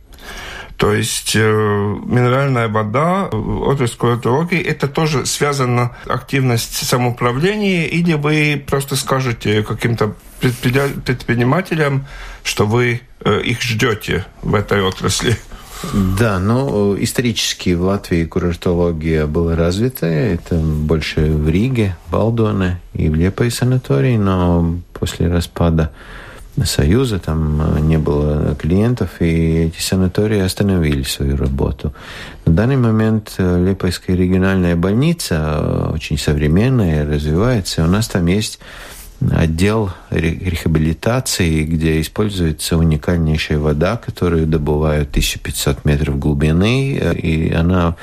То 0.82 0.92
есть 0.92 1.36
э, 1.36 1.40
минеральная 1.40 2.66
вода, 2.66 3.28
отрасль 3.28 3.94
экологии, 3.94 4.60
это 4.60 4.88
тоже 4.88 5.26
связано 5.26 5.92
активность 6.08 6.74
самоуправления, 6.74 7.86
или 7.86 8.14
вы 8.14 8.60
просто 8.68 8.96
скажете 8.96 9.62
каким-то 9.62 10.16
предпринимателям, 10.40 12.04
что 12.42 12.66
вы 12.66 13.00
э, 13.20 13.42
их 13.42 13.62
ждете 13.62 14.26
в 14.42 14.56
этой 14.56 14.82
отрасли? 14.82 15.36
Да, 16.18 16.40
ну, 16.40 16.96
исторически 16.98 17.74
в 17.74 17.82
Латвии 17.82 18.24
курортология 18.24 19.28
была 19.28 19.54
развита. 19.54 20.06
Это 20.06 20.56
больше 20.56 21.20
в 21.20 21.48
Риге, 21.48 21.96
Балдоне 22.10 22.80
и 22.92 23.08
в 23.08 23.14
Лепой 23.14 23.52
санатории, 23.52 24.16
но 24.16 24.80
после 24.94 25.28
распада 25.28 25.92
Союза, 26.64 27.18
там 27.18 27.76
э, 27.76 27.80
не 27.80 27.96
было 27.96 28.54
клиентов, 28.54 29.20
и 29.20 29.64
эти 29.64 29.80
санатории 29.80 30.40
остановили 30.40 31.02
свою 31.02 31.36
работу. 31.36 31.94
На 32.44 32.52
данный 32.52 32.76
момент 32.76 33.34
э, 33.38 33.64
Лепойская 33.66 34.14
региональная 34.14 34.76
больница 34.76 35.34
э, 35.40 35.90
очень 35.94 36.18
современная, 36.18 37.06
развивается. 37.06 37.84
У 37.84 37.86
нас 37.86 38.06
там 38.06 38.26
есть 38.26 38.58
отдел 39.30 39.92
рехабилитации, 40.10 41.62
где 41.62 42.00
используется 42.00 42.76
уникальнейшая 42.76 43.58
вода, 43.58 43.96
которую 43.96 44.46
добывают 44.46 45.10
1500 45.10 45.84
метров 45.84 46.18
глубины, 46.18 46.96
и 46.96 47.52
она... 47.52 47.94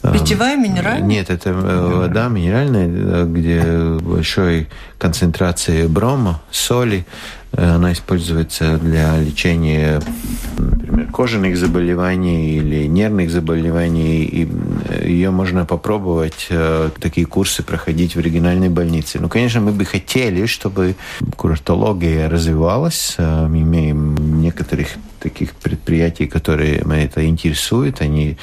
Питьевая, 0.00 0.56
минеральная? 0.56 1.06
Нет, 1.06 1.28
это 1.28 1.52
вода 1.52 2.28
минеральная, 2.28 3.26
где 3.26 3.62
большой 4.00 4.68
концентрации 4.96 5.86
брома, 5.86 6.40
соли, 6.50 7.04
она 7.56 7.92
используется 7.92 8.78
для 8.78 9.18
лечения, 9.18 10.00
например, 10.58 11.10
кожаных 11.12 11.56
заболеваний 11.56 12.56
или 12.56 12.86
нервных 12.86 13.30
заболеваний. 13.30 14.24
И 14.24 14.48
э, 14.88 15.08
ее 15.08 15.30
можно 15.30 15.64
попробовать, 15.64 16.46
э, 16.50 16.90
такие 17.00 17.26
курсы 17.26 17.62
проходить 17.62 18.16
в 18.16 18.20
региональной 18.20 18.68
больнице. 18.68 19.18
Ну, 19.20 19.28
конечно, 19.28 19.60
мы 19.60 19.72
бы 19.72 19.84
хотели, 19.84 20.46
чтобы 20.46 20.96
курортология 21.36 22.28
развивалась. 22.28 23.14
Э, 23.18 23.46
мы 23.46 23.60
имеем 23.60 24.40
некоторых 24.40 24.88
таких 25.20 25.54
предприятий, 25.54 26.26
которые 26.26 26.82
мы 26.84 26.96
это 26.96 27.24
интересуют. 27.26 28.00
Они 28.00 28.36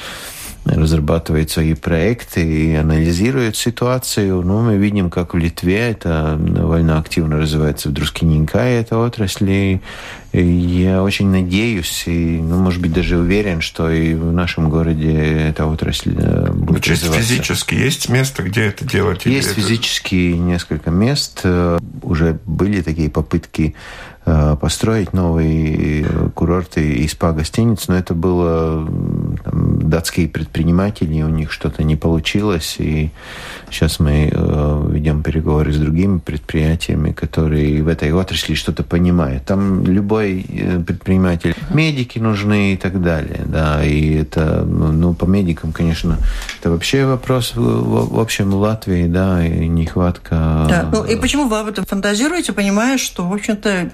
разрабатывает 0.64 1.50
свои 1.50 1.74
проекты 1.74 2.42
и 2.42 2.74
анализирует 2.74 3.56
ситуацию. 3.56 4.42
Ну, 4.42 4.62
мы 4.62 4.76
видим, 4.76 5.10
как 5.10 5.34
в 5.34 5.38
Литве 5.38 5.90
это 5.90 6.36
довольно 6.38 6.98
активно 6.98 7.38
развивается 7.38 7.88
в 7.88 7.92
Друскининкае, 7.92 8.80
эта 8.80 8.98
отрасль. 8.98 9.80
И 10.32 10.40
я 10.40 11.02
очень 11.02 11.28
надеюсь 11.28 12.04
и, 12.06 12.38
ну, 12.40 12.58
может 12.58 12.80
быть, 12.80 12.92
даже 12.92 13.18
уверен, 13.18 13.60
что 13.60 13.90
и 13.90 14.14
в 14.14 14.32
нашем 14.32 14.70
городе 14.70 15.12
эта 15.12 15.66
отрасль 15.66 16.14
э, 16.16 16.50
будет 16.52 16.82
Чисто 16.82 17.08
развиваться. 17.08 17.32
физически 17.34 17.74
есть 17.74 18.08
место, 18.08 18.42
где 18.42 18.62
это 18.62 18.86
делать? 18.86 19.26
Есть 19.26 19.52
физически 19.52 20.32
это... 20.32 20.38
несколько 20.38 20.90
мест. 20.90 21.44
Уже 22.02 22.38
были 22.46 22.80
такие 22.80 23.10
попытки 23.10 23.74
э, 23.74 24.11
построить 24.60 25.12
новые 25.12 26.04
курорты 26.34 26.92
и 26.92 27.08
спа-гостиницы, 27.08 27.86
но 27.88 27.96
это 27.96 28.14
было 28.14 28.88
там, 29.44 29.88
датские 29.88 30.28
предприниматели, 30.28 31.22
у 31.22 31.28
них 31.28 31.50
что-то 31.50 31.82
не 31.82 31.96
получилось, 31.96 32.76
и 32.78 33.10
сейчас 33.68 33.98
мы 33.98 34.30
э, 34.32 34.88
ведем 34.90 35.22
переговоры 35.22 35.72
с 35.72 35.76
другими 35.76 36.18
предприятиями, 36.18 37.10
которые 37.10 37.82
в 37.82 37.88
этой 37.88 38.12
отрасли 38.12 38.54
что-то 38.54 38.84
понимают. 38.84 39.44
Там 39.44 39.84
любой 39.84 40.46
предприниматель, 40.86 41.56
медики 41.70 42.20
нужны 42.20 42.74
и 42.74 42.76
так 42.76 43.02
далее, 43.02 43.40
да, 43.44 43.84
и 43.84 44.14
это, 44.14 44.64
ну, 44.64 45.14
по 45.14 45.24
медикам, 45.24 45.72
конечно, 45.72 46.18
это 46.60 46.70
вообще 46.70 47.06
вопрос 47.06 47.54
в, 47.56 48.14
в 48.14 48.20
общем 48.20 48.54
Латвии, 48.54 49.08
да, 49.08 49.44
и 49.44 49.66
нехватка. 49.66 50.66
Да, 50.68 50.88
ну 50.92 51.04
и 51.04 51.16
почему 51.16 51.48
вы 51.48 51.58
об 51.58 51.66
этом 51.66 51.84
фантазируете, 51.84 52.52
понимая, 52.52 52.98
что, 52.98 53.28
в 53.28 53.32
общем-то, 53.32 53.90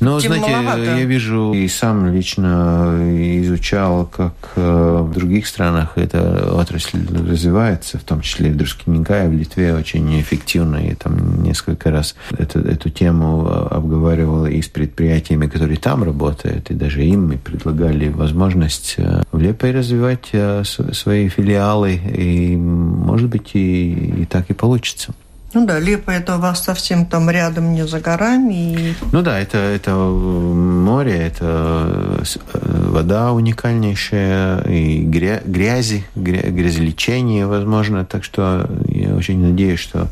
ну, 0.00 0.20
знаете, 0.20 0.50
маловато. 0.50 0.98
я 0.98 1.04
вижу 1.04 1.52
и 1.52 1.68
сам 1.68 2.12
лично 2.14 2.98
изучал, 3.42 4.06
как 4.06 4.34
э, 4.56 4.98
в 5.02 5.12
других 5.12 5.46
странах 5.46 5.92
эта 5.96 6.54
отрасль 6.54 7.06
развивается, 7.10 7.98
в 7.98 8.04
том 8.04 8.20
числе 8.20 8.50
в 8.50 8.56
Друскинникае, 8.56 9.28
в 9.28 9.32
Литве 9.32 9.74
очень 9.74 10.20
эффективно. 10.20 10.76
И 10.76 10.94
там 10.94 11.42
несколько 11.42 11.90
раз 11.90 12.14
эту, 12.38 12.60
эту 12.60 12.90
тему 12.90 13.46
обговаривал 13.70 14.46
и 14.46 14.60
с 14.60 14.68
предприятиями, 14.68 15.46
которые 15.46 15.78
там 15.78 16.02
работают, 16.02 16.70
и 16.70 16.74
даже 16.74 17.04
им 17.04 17.28
мы 17.28 17.38
предлагали 17.38 18.08
возможность 18.08 18.94
э, 18.98 19.22
в 19.32 19.38
Лепой 19.38 19.72
развивать 19.72 20.30
э, 20.32 20.62
свои 20.64 21.28
филиалы, 21.28 21.94
и, 21.94 22.56
может 22.56 23.28
быть, 23.28 23.50
и, 23.54 24.22
и 24.22 24.24
так 24.24 24.50
и 24.50 24.54
получится. 24.54 25.14
Ну 25.54 25.66
да, 25.66 25.78
Лепа 25.78 26.10
это 26.10 26.36
у 26.36 26.40
вас 26.40 26.64
совсем 26.64 27.06
там 27.06 27.30
рядом, 27.30 27.72
не 27.72 27.86
за 27.86 28.00
горами. 28.00 28.54
И... 28.54 28.94
Ну 29.12 29.22
да, 29.22 29.38
это, 29.38 29.58
это 29.58 29.94
море, 29.94 31.16
это 31.16 32.22
э, 32.54 32.88
вода 32.90 33.32
уникальнейшая, 33.32 34.62
и 34.62 35.00
грязи, 35.02 36.04
грязелечение 36.16 37.46
возможно. 37.46 38.04
Так 38.04 38.24
что 38.24 38.68
я 38.88 39.14
очень 39.14 39.40
надеюсь, 39.40 39.80
что 39.80 40.08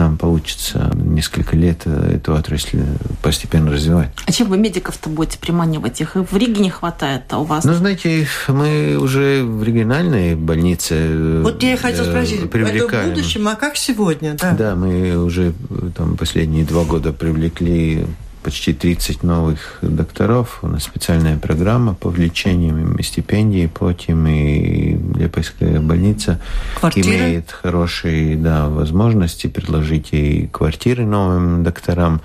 нам 0.00 0.16
получится 0.16 0.90
несколько 0.94 1.56
лет 1.56 1.86
эту 1.86 2.34
отрасль 2.34 2.80
постепенно 3.22 3.70
развивать. 3.70 4.08
А 4.26 4.32
чем 4.32 4.48
вы 4.48 4.56
медиков-то 4.56 5.10
будете 5.10 5.38
приманивать? 5.38 6.00
Их 6.00 6.14
в 6.14 6.36
Риге 6.36 6.62
не 6.62 6.70
хватает, 6.70 7.24
а 7.30 7.38
у 7.38 7.44
вас? 7.44 7.64
Ну, 7.64 7.74
знаете, 7.74 8.26
мы 8.48 8.96
уже 8.96 9.44
в 9.44 9.62
региональной 9.62 10.34
больнице 10.34 10.94
э, 10.96 11.42
Вот 11.42 11.62
я 11.62 11.74
и 11.74 11.76
хотел 11.76 12.04
спросить, 12.06 12.50
привлекаем. 12.50 12.86
это 12.88 13.12
в 13.12 13.14
будущем, 13.14 13.48
а 13.48 13.54
как 13.56 13.76
сегодня? 13.76 14.34
Да, 14.40 14.52
да 14.52 14.74
мы 14.74 15.16
уже 15.22 15.52
там 15.96 16.16
последние 16.16 16.64
два 16.64 16.84
года 16.84 17.12
привлекли 17.12 18.06
почти 18.42 18.72
30 18.72 19.22
новых 19.22 19.78
докторов. 19.82 20.60
У 20.62 20.68
нас 20.68 20.84
специальная 20.84 21.36
программа 21.38 21.94
по 21.94 22.08
влечениям 22.08 22.96
и 22.96 23.02
стипендии 23.02 23.66
платим, 23.66 24.26
и 24.26 24.96
Лепойская 25.18 25.80
больница 25.80 26.40
Квартиры? 26.78 27.08
имеет 27.08 27.50
хорошие 27.50 28.36
да, 28.36 28.68
возможности 28.68 29.46
предложить 29.46 30.08
и 30.12 30.48
квартиры 30.52 31.04
новым 31.04 31.62
докторам. 31.62 32.20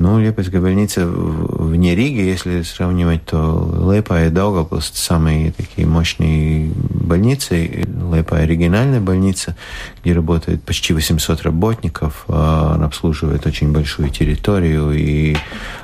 Ну, 0.00 0.18
Лепойская 0.18 0.62
больница 0.62 1.06
вне 1.06 1.94
Риги, 1.94 2.20
если 2.20 2.62
сравнивать, 2.62 3.26
то 3.26 3.92
Лепа 3.92 4.24
и 4.24 4.30
Даугавпилс– 4.30 4.92
самые 4.94 5.52
такие 5.52 5.86
мощные 5.86 6.72
больницы. 6.74 7.86
Лепа– 8.10 8.38
оригинальная 8.38 9.00
больница, 9.02 9.58
где 10.02 10.14
работает 10.14 10.62
почти 10.62 10.94
800 10.94 11.42
работников. 11.42 12.24
А 12.28 12.76
она 12.76 12.86
обслуживает 12.86 13.44
очень 13.46 13.72
большую 13.72 14.08
территорию 14.08 14.90
и 14.92 15.36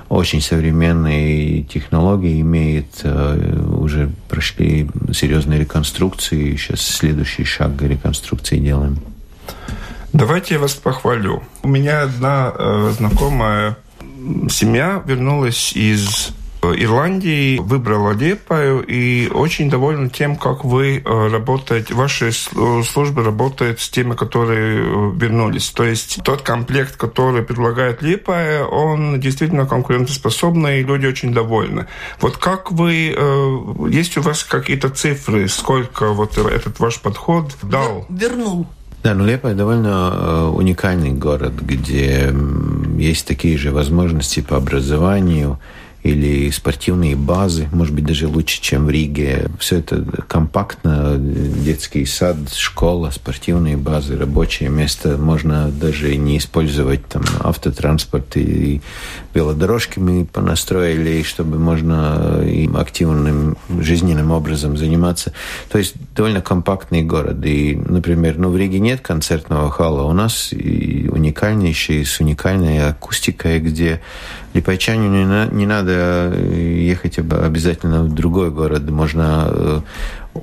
очень 0.08 0.40
современные 0.40 1.64
технологии 1.64 2.40
имеет, 2.40 3.02
э, 3.02 3.61
уже 3.68 4.11
прошли 4.30 4.88
серьезные 5.12 5.61
реконструкции, 5.61 6.56
сейчас 6.56 6.80
следующий 6.80 7.44
шаг 7.44 7.82
реконструкции 7.82 8.56
делаем. 8.56 8.96
Давайте 10.14 10.54
я 10.54 10.61
вас 10.61 10.73
похвалю. 10.73 11.42
У 11.62 11.68
меня 11.68 12.04
одна 12.04 12.50
э, 12.56 12.92
знакомая 12.96 13.76
семья 14.49 15.02
вернулась 15.06 15.73
из 15.75 16.33
э, 16.62 16.72
Ирландии, 16.77 17.59
выбрала 17.59 18.12
Лепаю 18.12 18.83
и 18.83 19.29
очень 19.29 19.70
довольна 19.70 20.09
тем, 20.09 20.37
как 20.37 20.64
вы 20.64 21.03
э, 21.05 21.29
работаете, 21.29 21.94
ваши 21.94 22.33
службы 22.33 23.22
работают 23.22 23.81
с 23.81 23.88
теми, 23.88 24.14
которые 24.14 24.81
э, 24.81 25.12
вернулись. 25.16 25.70
То 25.70 25.85
есть 25.85 26.20
тот 26.24 26.42
комплект, 26.42 26.96
который 26.96 27.42
предлагает 27.42 28.03
Лепая, 28.03 28.64
он 28.64 29.20
действительно 29.20 29.66
конкурентоспособный, 29.66 30.81
и 30.81 30.85
люди 30.85 31.07
очень 31.07 31.33
довольны. 31.33 31.87
Вот 32.20 32.37
как 32.37 32.72
вы, 32.72 33.16
есть 33.90 34.16
у 34.16 34.22
вас 34.22 34.44
какие-то 34.44 34.90
цифры, 34.90 35.48
сколько 35.48 36.12
вот 36.12 36.38
этот 36.38 36.79
ваш 36.81 37.01
подход 37.01 37.57
дал? 37.62 38.07
Вернул. 38.09 38.66
Да, 39.07 39.14
ну 39.14 39.24
Лепа 39.24 39.55
довольно 39.55 40.12
э, 40.12 40.51
уникальный 40.53 41.12
город, 41.12 41.53
где 41.61 42.35
есть 42.98 43.26
такие 43.26 43.56
же 43.56 43.72
возможности 43.72 44.40
по 44.40 44.56
образованию, 44.56 45.59
или 46.07 46.51
спортивные 46.51 47.16
базы, 47.16 47.69
может 47.73 47.92
быть, 47.95 48.05
даже 48.05 48.29
лучше, 48.29 48.61
чем 48.62 48.87
в 48.87 48.90
Риге. 48.90 49.47
Все 49.59 49.79
это 49.79 50.05
компактно, 50.29 51.16
детский 51.19 52.07
сад, 52.07 52.37
школа, 52.55 53.11
спортивные 53.11 53.77
базы, 53.77 54.16
рабочее 54.16 54.69
место. 54.69 55.16
Можно 55.19 55.69
даже 55.71 56.14
не 56.16 56.38
использовать 56.38 57.07
там 57.07 57.25
автотранспорт 57.40 58.37
и 58.37 58.81
велодорожки 59.35 59.99
мы 59.99 60.25
понастроили, 60.25 61.23
чтобы 61.23 61.59
можно 61.59 62.42
им 62.47 62.77
активным 62.77 63.57
жизненным 63.81 64.31
образом 64.31 64.77
заниматься. 64.77 65.33
То 65.69 65.79
есть 65.79 65.95
довольно 66.14 66.40
компактный 66.40 67.03
город. 67.03 67.45
И, 67.45 67.75
например, 67.75 68.38
ну, 68.38 68.51
в 68.51 68.57
Риге 68.57 68.79
нет 68.79 69.01
концертного 69.01 69.71
хала, 69.71 70.03
у 70.03 70.12
нас 70.12 70.53
и 70.53 71.09
уникальнейший, 71.11 72.07
с 72.07 72.21
уникальной 72.21 72.88
акустикой, 72.88 73.59
где 73.59 74.01
Липайчанину 74.55 75.49
не, 75.51 75.55
не 75.55 75.66
надо 75.96 76.37
ехать 76.54 77.18
обязательно 77.18 78.04
в 78.04 78.14
другой 78.14 78.50
город. 78.50 78.88
Можно 78.90 79.46
э, 79.48 79.80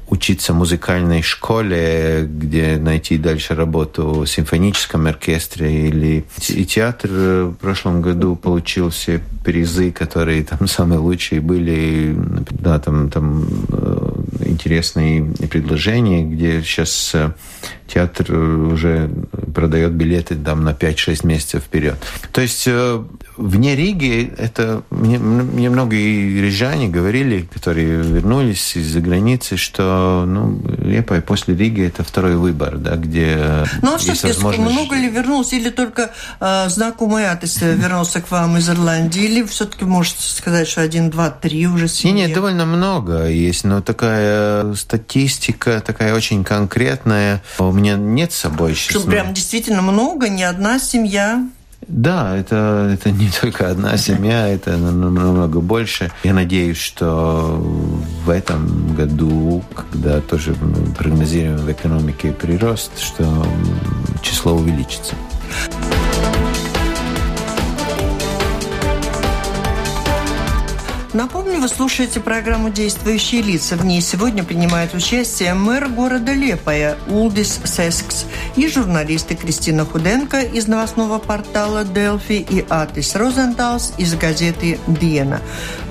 учиться 0.10 0.54
в 0.54 0.58
музыкальной 0.58 1.22
школе, 1.22 2.28
где 2.28 2.78
найти 2.78 3.18
дальше 3.18 3.56
работу 3.56 4.22
в 4.22 4.28
симфоническом 4.28 5.08
оркестре 5.08 5.88
или 5.88 6.26
и 6.50 6.66
театр 6.66 7.10
в 7.12 7.54
прошлом 7.54 8.02
году 8.02 8.36
получил 8.36 8.90
все 8.90 9.22
призы, 9.44 9.92
которые 9.92 10.44
там 10.44 10.68
самые 10.68 11.00
лучшие 11.00 11.42
были, 11.42 12.16
да, 12.52 12.80
там, 12.80 13.10
там 13.10 13.48
э, 13.70 14.03
интересные 14.46 15.24
предложения, 15.50 16.24
где 16.24 16.62
сейчас 16.62 17.12
э, 17.14 17.32
театр 17.88 18.34
уже 18.34 19.10
продает 19.54 19.92
билеты 19.92 20.36
там 20.36 20.64
на 20.64 20.72
5-6 20.72 21.26
месяцев 21.28 21.64
вперед. 21.64 21.96
То 22.32 22.42
есть 22.42 22.64
э, 22.68 23.04
вне 23.38 23.76
Риги 23.76 24.34
это 24.38 24.84
мне, 24.90 25.20
мне 25.20 25.70
многие 25.70 26.42
рижане 26.42 26.88
говорили, 26.88 27.48
которые 27.54 28.02
вернулись 28.02 28.76
из-за 28.76 29.00
границы, 29.00 29.58
что 29.58 30.26
ну, 30.28 30.62
Лепа 30.80 31.22
после 31.22 31.56
Риги 31.56 31.86
это 31.86 32.04
второй 32.04 32.36
выбор, 32.36 32.78
да, 32.78 32.96
где 32.96 33.66
Ну 33.82 33.96
а 33.96 33.98
все-таки 33.98 34.60
много 34.60 34.96
ли 34.96 35.10
вернулось, 35.10 35.54
или 35.54 35.70
только 35.70 36.12
э, 36.40 36.70
знакомый 36.70 37.26
адрес 37.26 37.62
вернулся 37.62 38.22
к 38.22 38.32
вам 38.32 38.58
из 38.58 38.70
Ирландии, 38.70 39.24
или 39.24 39.44
все-таки 39.44 39.86
можете 39.86 40.24
сказать, 40.24 40.68
что 40.68 40.82
один, 40.82 41.10
два, 41.10 41.30
три 41.30 41.68
уже 41.68 41.88
семьи? 41.88 42.14
Нет, 42.14 42.28
нет, 42.28 42.36
довольно 42.36 42.66
много 42.66 43.28
есть, 43.28 43.64
но 43.64 43.82
такая 43.82 44.23
статистика, 44.76 45.82
такая 45.86 46.14
очень 46.14 46.44
конкретная. 46.44 47.42
У 47.60 47.72
меня 47.72 47.96
нет 47.96 48.32
с 48.32 48.38
собой 48.38 48.76
сейчас. 48.76 49.02
Что 49.02 49.10
прям 49.10 49.34
действительно 49.34 49.82
много, 49.82 50.30
не 50.30 50.44
одна 50.44 50.80
семья 50.80 51.44
да, 51.88 52.38
это, 52.38 52.92
это 52.94 53.12
не 53.12 53.30
только 53.42 53.70
одна 53.70 53.98
семья, 53.98 54.48
это 54.48 54.78
намного 54.78 55.60
больше. 55.60 56.12
Я 56.24 56.34
надеюсь, 56.34 56.78
что 56.78 57.58
в 58.26 58.30
этом 58.30 58.96
году, 58.96 59.64
когда 59.76 60.22
тоже 60.22 60.56
мы 60.62 60.94
прогнозируем 60.94 61.58
в 61.58 61.72
экономике 61.72 62.32
прирост, 62.32 63.00
что 63.00 63.46
число 64.22 64.54
увеличится. 64.54 65.16
Напомню, 71.14 71.43
Напомню, 71.54 71.70
вы 71.70 71.76
слушаете 71.76 72.20
программу 72.20 72.72
«Действующие 72.72 73.44
лица». 73.44 73.76
В 73.76 73.86
ней 73.86 74.02
сегодня 74.02 74.44
принимают 74.44 74.96
участие 74.96 75.54
мэр 75.54 75.88
города 75.88 76.34
Лепая 76.34 76.98
Улдис 77.08 77.60
Сескс 77.64 78.26
и 78.56 78.68
журналисты 78.68 79.36
Кристина 79.36 79.86
Худенко 79.86 80.40
из 80.40 80.68
новостного 80.68 81.20
портала 81.20 81.84
«Делфи» 81.84 82.44
и 82.50 82.66
Атис 82.68 83.16
Розенталс 83.16 83.94
из 84.00 84.16
газеты 84.16 84.80
«Диена». 84.88 85.42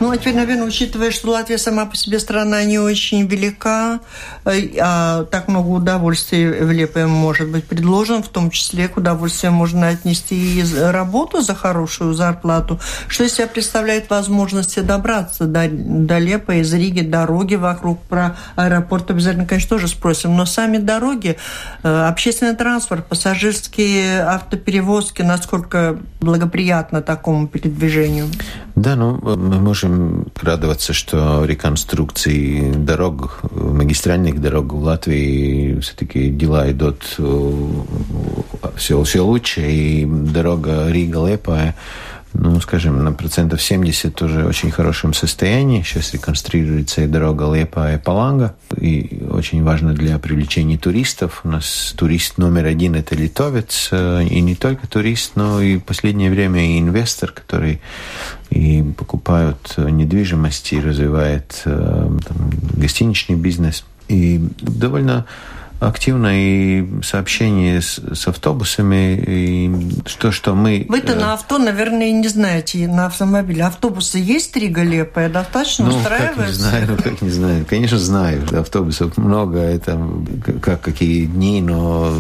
Ну, 0.01 0.11
а 0.11 0.17
теперь, 0.17 0.35
наверное, 0.35 0.67
учитывая, 0.67 1.13
что 1.13 1.31
Латвия 1.31 1.59
сама 1.59 1.87
по 1.87 1.95
себе 1.95 2.19
страна 2.19 2.65
не 2.65 2.81
очень 2.81 3.29
велика, 3.29 4.01
э, 4.45 4.63
а 4.81 5.27
так 5.27 5.47
много 5.47 5.69
удовольствий 5.69 6.45
в 6.49 6.73
Лепае 6.73 7.07
может 7.07 7.49
быть 7.49 7.67
предложено, 7.67 8.21
в 8.21 8.29
том 8.29 8.51
числе 8.51 8.89
к 8.89 8.97
удовольствию 8.97 9.53
можно 9.53 9.91
отнести 9.91 10.59
и 10.59 10.65
работу 10.75 11.41
за 11.41 11.55
хорошую 11.55 12.15
зарплату, 12.15 12.81
что 13.07 13.23
из 13.23 13.35
себя 13.35 13.47
представляет 13.47 14.11
возможности 14.11 14.81
добраться 14.81 15.52
до, 15.53 15.69
до 15.71 16.19
Лепа 16.19 16.55
из 16.55 16.73
Риги, 16.73 17.03
дороги 17.03 17.55
вокруг, 17.55 18.01
про 18.03 18.37
аэропорт 18.57 19.11
обязательно, 19.11 19.47
конечно, 19.47 19.69
тоже 19.69 19.89
спросим, 19.89 20.37
но 20.37 20.47
сами 20.47 20.79
дороги, 20.79 21.37
э, 21.83 22.07
общественный 22.09 22.57
транспорт, 22.57 23.07
пассажирские 23.07 24.23
автоперевозки, 24.23 25.23
насколько 25.23 25.99
благоприятно 26.21 27.03
такому 27.03 27.47
передвижению? 27.47 28.27
Да, 28.75 28.97
ну, 28.97 29.21
мы 29.21 29.61
можем 29.61 30.27
радоваться, 30.41 30.93
что 30.93 31.45
реконструкции 31.45 32.73
дорог, 32.73 33.41
магистральных 33.53 34.41
дорог 34.41 34.73
в 34.73 34.83
Латвии 34.83 35.79
все-таки 35.81 36.31
дела 36.31 36.71
идут 36.71 37.03
все, 38.77 39.03
все 39.03 39.21
лучше, 39.21 39.61
и 39.61 40.07
дорога 40.07 40.89
Рига-Лепая 40.89 41.75
ну, 42.35 42.61
скажем, 42.61 43.05
на 43.05 43.13
процентов 43.13 43.61
70 43.61 44.21
уже 44.23 44.45
в 44.45 44.49
очень 44.49 44.71
хорошем 44.71 45.13
состоянии. 45.13 45.83
Сейчас 45.83 46.13
реконструируется 46.15 47.03
и 47.03 47.07
дорога 47.07 47.53
Лепа 47.55 47.93
и 47.93 47.99
Паланга. 47.99 48.55
И 48.77 49.23
очень 49.31 49.63
важно 49.63 49.93
для 49.93 50.19
привлечения 50.19 50.79
туристов. 50.79 51.43
У 51.45 51.49
нас 51.49 51.95
турист 51.97 52.39
номер 52.39 52.67
один– 52.67 52.95
это 52.97 53.15
литовец. 53.15 53.91
И 53.93 54.41
не 54.41 54.55
только 54.55 54.87
турист, 54.87 55.33
но 55.35 55.61
и 55.61 55.77
в 55.77 55.85
последнее 55.85 56.31
время 56.31 56.65
и 56.65 56.79
инвестор, 56.79 57.33
который 57.33 57.81
и 58.51 58.83
покупают 58.97 59.75
недвижимость 59.77 60.73
и 60.73 60.81
развивает 60.81 61.63
э, 61.65 62.19
там, 62.27 62.51
гостиничный 62.75 63.37
бизнес. 63.37 63.85
И 64.09 64.41
довольно 64.61 65.27
активно 65.89 66.31
и 66.33 67.03
сообщение 67.03 67.83
с, 67.83 67.99
с 67.99 68.29
автобусами, 68.29 69.17
и 69.17 69.71
то, 70.19 70.31
что 70.31 70.55
мы... 70.55 70.87
Вы-то 70.89 71.13
э, 71.13 71.17
на 71.17 71.35
авто, 71.35 71.59
наверное, 71.59 72.13
не 72.13 72.29
знаете, 72.29 72.87
на 72.87 73.07
автомобиле. 73.07 73.65
Автобусы 73.65 74.19
есть 74.19 74.53
три 74.53 74.69
галепая? 74.69 75.29
Достаточно 75.29 75.87
ну, 75.87 75.97
устраивает? 75.97 76.37
Как 76.37 76.47
не 76.49 76.53
знаю, 76.53 76.87
ну, 76.89 76.97
как 77.03 77.23
не 77.23 77.31
знаю. 77.31 77.67
Конечно, 77.69 77.99
знаю, 77.99 78.43
автобусов 78.59 79.17
много, 79.17 79.59
это 79.59 80.01
как 80.61 80.81
какие 80.81 81.27
дни, 81.27 81.61
но 81.61 82.13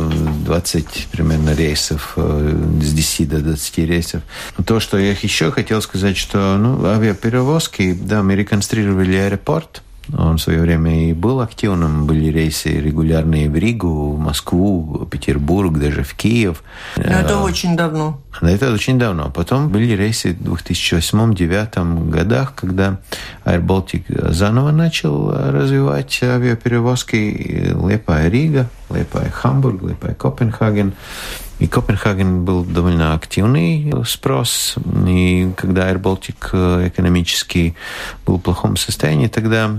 20 0.44 1.09
примерно 1.12 1.55
рейсов, 1.55 2.14
э, 2.16 2.79
с 2.81 2.92
10 2.92 3.29
до 3.29 3.38
20 3.40 3.79
рейсов. 3.79 4.22
То, 4.66 4.81
что 4.81 4.98
я 4.98 5.12
еще 5.12 5.53
хотел 5.53 5.81
сказать, 5.83 6.16
что 6.16 6.57
ну, 6.59 6.85
авиаперевозки, 6.85 7.92
да, 7.92 8.22
мы 8.22 8.35
реконструировали 8.35 9.16
аэропорт, 9.16 9.83
он 10.16 10.37
в 10.37 10.42
свое 10.42 10.61
время 10.61 11.11
и 11.11 11.12
был 11.12 11.40
активным. 11.40 12.07
Были 12.07 12.31
рейсы 12.31 12.68
регулярные 12.68 13.48
в 13.48 13.57
Ригу, 13.57 14.12
в 14.12 14.18
Москву, 14.18 15.07
Петербург, 15.11 15.79
даже 15.79 16.03
в 16.03 16.14
Киев. 16.14 16.62
Но 16.96 17.03
это 17.03 17.35
э, 17.35 17.37
очень 17.37 17.77
давно. 17.77 18.20
Это 18.40 18.72
очень 18.72 18.98
давно. 18.98 19.31
Потом 19.31 19.68
были 19.68 19.92
рейсы 19.94 20.35
в 20.35 20.55
2008-2009 20.55 22.11
годах, 22.11 22.55
когда 22.55 22.98
Air 23.44 23.64
Baltic 23.64 24.33
заново 24.33 24.70
начал 24.70 25.33
развивать 25.33 26.22
авиаперевозки 26.22 27.75
Лепая-Рига, 27.75 28.68
Лепая-Хамбург, 28.90 29.83
Лепая-Копенгаген. 29.83 30.92
И 31.62 31.68
Копенгаген 31.68 32.44
был 32.44 32.64
довольно 32.64 33.14
активный 33.14 33.92
спрос. 34.05 34.75
И 35.07 35.48
когда 35.57 35.92
Air 35.92 36.03
э, 36.53 36.88
экономически 36.88 37.77
был 38.27 38.38
в 38.38 38.40
плохом 38.40 38.77
состоянии, 38.77 39.29
тогда 39.29 39.70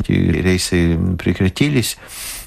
эти 0.00 0.12
рейсы 0.12 0.98
прекратились. 1.18 1.98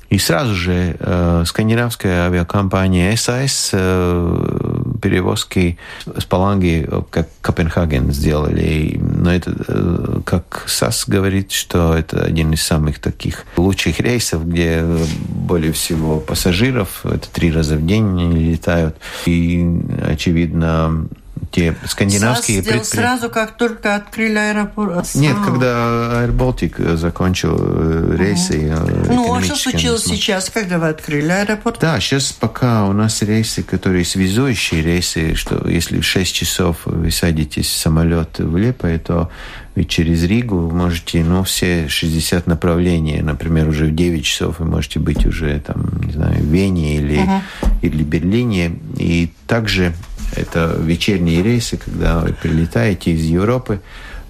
И 0.10 0.18
сразу 0.18 0.56
же 0.56 0.96
э, 1.00 1.44
скандинавская 1.46 2.26
авиакомпания 2.26 3.14
SAS 3.14 3.70
э, 3.74 4.98
перевозки 5.00 5.78
с 6.18 6.26
Паланги 6.26 6.90
как 7.12 7.30
Копенгаген 7.42 8.12
сделали. 8.12 9.00
Но 9.20 9.34
это, 9.34 9.54
э, 9.68 10.22
как 10.26 10.64
САС 10.68 11.06
говорит, 11.08 11.52
что 11.52 11.94
это 11.94 12.24
один 12.24 12.54
из 12.54 12.62
самых 12.62 13.00
таких 13.00 13.46
лучших 13.58 14.00
рейсов, 14.00 14.48
где 14.48 14.84
более 15.28 15.74
всего 15.74 16.20
пассажиров. 16.20 17.06
Это 17.06 17.30
три 17.30 17.52
раза 17.52 17.76
в 17.76 17.86
день 17.86 18.06
они 18.20 18.52
летают. 18.52 18.96
И, 19.26 19.68
очевидно, 20.08 21.08
те 21.52 21.76
скандинавские 21.86 22.62
предприятия. 22.62 22.90
сразу, 22.90 23.30
как 23.30 23.58
только 23.58 23.96
открыли 23.96 24.38
аэропорт? 24.38 25.08
Нет, 25.16 25.36
когда 25.46 26.24
Air 26.24 26.36
Baltic 26.36 26.96
закончил 26.96 27.58
э, 27.60 28.16
рейсы. 28.18 28.74
Угу. 28.74 29.14
Ну, 29.14 29.34
а 29.34 29.42
что 29.42 29.56
случилось 29.56 30.04
сейчас, 30.04 30.50
когда 30.50 30.80
вы 30.80 30.90
открыли 30.90 31.30
аэропорт? 31.32 31.80
Да, 31.80 32.00
сейчас 32.00 32.32
пока 32.32 32.86
у 32.86 32.94
нас 32.94 33.22
рейсы, 33.22 33.64
которые 33.64 34.06
связующие 34.06 34.82
рейсы, 34.82 35.36
что 35.36 35.68
если 35.68 36.00
в 36.00 36.06
6 36.06 36.34
часов 36.34 36.78
вы 36.86 37.12
садитесь 37.12 37.68
в 37.68 37.78
самолет 37.78 38.40
в 38.40 38.56
Лепое, 38.58 39.00
то 39.00 39.30
вы 39.76 39.86
через 39.86 40.24
Ригу 40.24 40.70
можете, 40.72 41.24
ну, 41.24 41.44
все 41.44 41.88
60 41.88 42.48
направлений, 42.48 43.22
например, 43.22 43.70
уже 43.70 43.86
в 43.86 43.96
9 43.96 44.26
часов 44.26 44.60
вы 44.60 44.66
можете 44.66 45.00
быть 45.00 45.26
уже, 45.26 45.60
там, 45.60 46.02
не 46.04 46.12
знаю, 46.12 46.36
в 46.36 46.48
Вене 46.48 46.98
или, 46.98 47.20
uh 47.20 47.42
или 47.82 48.04
Берлине. 48.04 48.78
И 48.98 49.32
также 49.48 49.94
это 50.36 50.76
вечерние 50.80 51.44
рейсы, 51.44 51.78
когда 51.78 52.20
вы 52.20 52.34
прилетаете 52.34 53.12
из 53.12 53.24
Европы, 53.24 53.82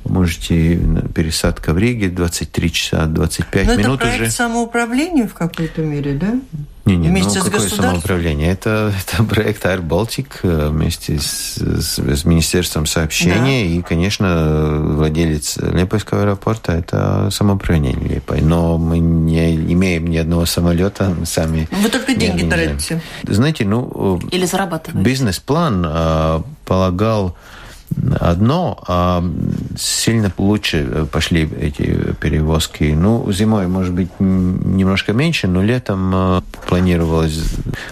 можете 0.06 0.80
пересадка 1.14 1.74
в 1.74 1.78
Риге 1.78 2.10
23 2.10 2.72
часа 2.72 3.06
25 3.06 3.68
Но 3.68 3.76
минут 3.76 3.96
это 3.96 4.06
проект 4.06 4.22
уже. 4.22 4.32
самоуправления 4.32 5.28
в 5.28 5.34
какой-то 5.34 5.82
мере, 5.82 6.14
да? 6.14 6.40
Не, 6.86 6.96
не, 6.96 7.10
вместе 7.10 7.38
ну, 7.40 7.46
с 7.46 7.50
какое 7.50 7.70
самоуправление? 7.70 8.52
Это, 8.52 8.92
это 9.14 9.24
проект 9.24 9.64
Air 9.64 9.86
Baltic 9.86 10.28
э, 10.42 10.70
вместе 10.70 11.20
с, 11.20 11.58
с, 11.58 12.00
с 12.00 12.26
Министерством 12.26 12.88
сообщения 12.88 13.64
да. 13.64 13.76
и, 13.76 13.82
конечно, 13.82 14.80
владелец 14.96 15.58
Лепойского 15.58 16.22
аэропорта– 16.22 16.72
это 16.74 17.30
самоуправление 17.32 17.94
Лепой. 17.94 18.42
Но 18.42 18.78
мы 18.78 18.98
не 19.00 19.56
имеем 19.56 20.08
ни 20.08 20.18
одного 20.18 20.46
самолета 20.46 21.16
сами. 21.26 21.68
Вы 21.72 21.90
только 21.90 22.16
деньги 22.16 22.50
тратите. 22.50 23.02
Знаете, 23.24 23.66
ну… 23.66 24.20
Или 24.32 24.46
зарабатываете. 24.46 25.08
Бизнес-план 25.08 25.86
э, 25.88 26.42
полагал 26.66 27.38
одно, 28.20 28.82
а 28.88 29.24
сильно 29.80 30.32
лучше 30.38 31.08
пошли 31.12 31.50
эти 31.60 32.14
перевозки. 32.20 32.84
Ну, 32.96 33.32
зимой, 33.32 33.68
может 33.68 33.94
быть, 33.94 34.10
немножко 34.20 35.14
меньше, 35.14 35.48
но 35.48 35.64
летом 35.64 36.12
э, 36.14 36.42
планировалось 36.68 37.40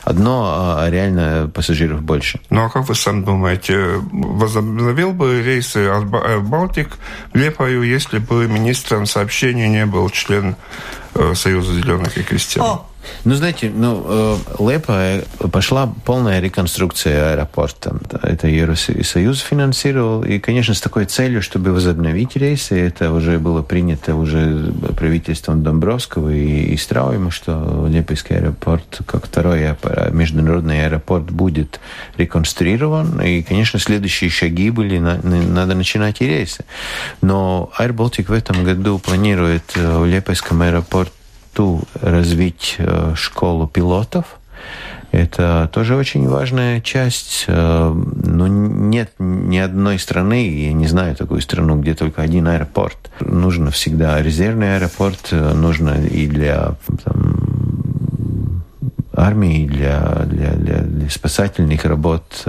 одно, 0.04 0.78
а 0.80 0.89
реально 0.89 1.50
пассажиров 1.54 2.02
больше. 2.02 2.39
Ну, 2.50 2.65
а 2.65 2.69
как 2.69 2.88
вы 2.88 2.95
сам 2.95 3.23
думаете, 3.23 4.02
возобновил 4.12 5.13
бы 5.13 5.41
рейсы 5.41 5.80
Air 5.80 6.41
Baltic 6.41 6.89
в 7.34 7.38
Лепаю, 7.38 7.84
если 7.84 8.19
бы 8.19 8.47
министром 8.47 9.06
сообщения 9.06 9.69
не 9.69 9.86
был 9.86 10.10
член 10.10 10.56
э, 11.15 11.34
Союза 11.36 11.73
зеленых 11.73 12.17
и 12.17 12.23
крестьян? 12.23 12.65
О, 12.65 12.87
ну, 13.24 13.36
знаете, 13.36 13.72
ну, 13.74 14.06
э, 14.08 14.38
Лепа 14.60 15.24
пошла 15.50 15.93
полная 16.06 16.39
реконструкция 16.39 17.34
аэропорта. 17.34 17.96
Это 18.24 18.48
Евросоюз 18.48 19.39
финансировал. 19.39 20.24
И, 20.24 20.39
конечно, 20.39 20.74
с 20.74 20.82
такой 20.82 21.06
целью, 21.06 21.41
чтобы 21.41 21.72
возобновить 21.72 22.36
рейсы, 22.36 22.80
это 22.80 23.12
уже 23.12 23.39
было 23.39 23.62
принято 23.62 24.15
уже 24.15 24.72
правительством 24.96 25.63
Домбровского 25.63 26.30
и, 26.30 26.74
и 26.74 26.78
Страуема, 26.78 27.32
что 27.32 27.88
Лепийский 27.89 28.38
аэропорт, 28.38 29.02
как 29.06 29.26
второй 29.26 29.76
международный 30.12 30.86
аэропорт, 30.86 31.32
будет 31.32 31.80
реконструирован. 32.17 33.22
И, 33.22 33.43
конечно, 33.43 33.80
следующие 33.80 34.30
шаги 34.30 34.70
были, 34.70 35.00
надо 35.00 35.76
начинать 35.76 36.22
и 36.22 36.28
рейсы. 36.28 36.65
Но 37.22 37.72
Air 37.80 37.93
Baltic 37.93 38.26
в 38.28 38.34
этом 38.34 38.63
году 38.63 39.00
планирует 39.00 39.63
э, 39.76 39.98
в 39.98 40.06
Лепойском 40.06 40.62
аэропорте 40.62 41.16
мечту 41.58 41.82
развить 42.02 42.76
э, 42.78 43.13
школу 43.15 43.67
пилотов. 43.67 44.26
Это 45.12 45.70
тоже 45.72 45.96
очень 45.96 46.28
важная 46.28 46.82
часть. 46.82 47.46
Э, 47.48 47.91
но 47.91 48.48
нет 48.48 49.12
ни 49.20 49.58
одной 49.58 50.00
страны, 50.00 50.50
я 50.50 50.74
не 50.74 50.88
знаю 50.88 51.15
такую 51.15 51.41
страну, 51.41 51.80
где 51.80 51.93
только 51.93 52.22
один 52.22 52.48
аэропорт. 52.48 52.98
Нужно 53.20 53.72
всегда 53.72 54.22
резервный 54.22 54.76
аэропорт, 54.76 55.30
э, 55.32 55.54
нужно 55.54 55.96
и 56.06 56.28
для 56.28 56.76
там, 57.04 58.63
армии, 59.13 59.67
для, 59.67 60.26
для, 60.26 60.52
для, 60.52 60.82
для 60.82 61.10
спасательных 61.10 61.86
работ, 61.86 62.46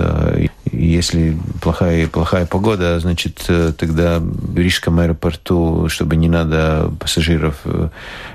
если 0.85 1.37
плохая, 1.61 2.07
плохая 2.09 2.47
погода, 2.47 2.99
значит, 3.01 3.45
тогда 3.79 4.21
в 4.21 4.57
Рижском 4.57 4.99
аэропорту, 5.01 5.89
чтобы 5.89 6.17
не 6.17 6.29
надо 6.29 6.93
пассажиров 7.01 7.57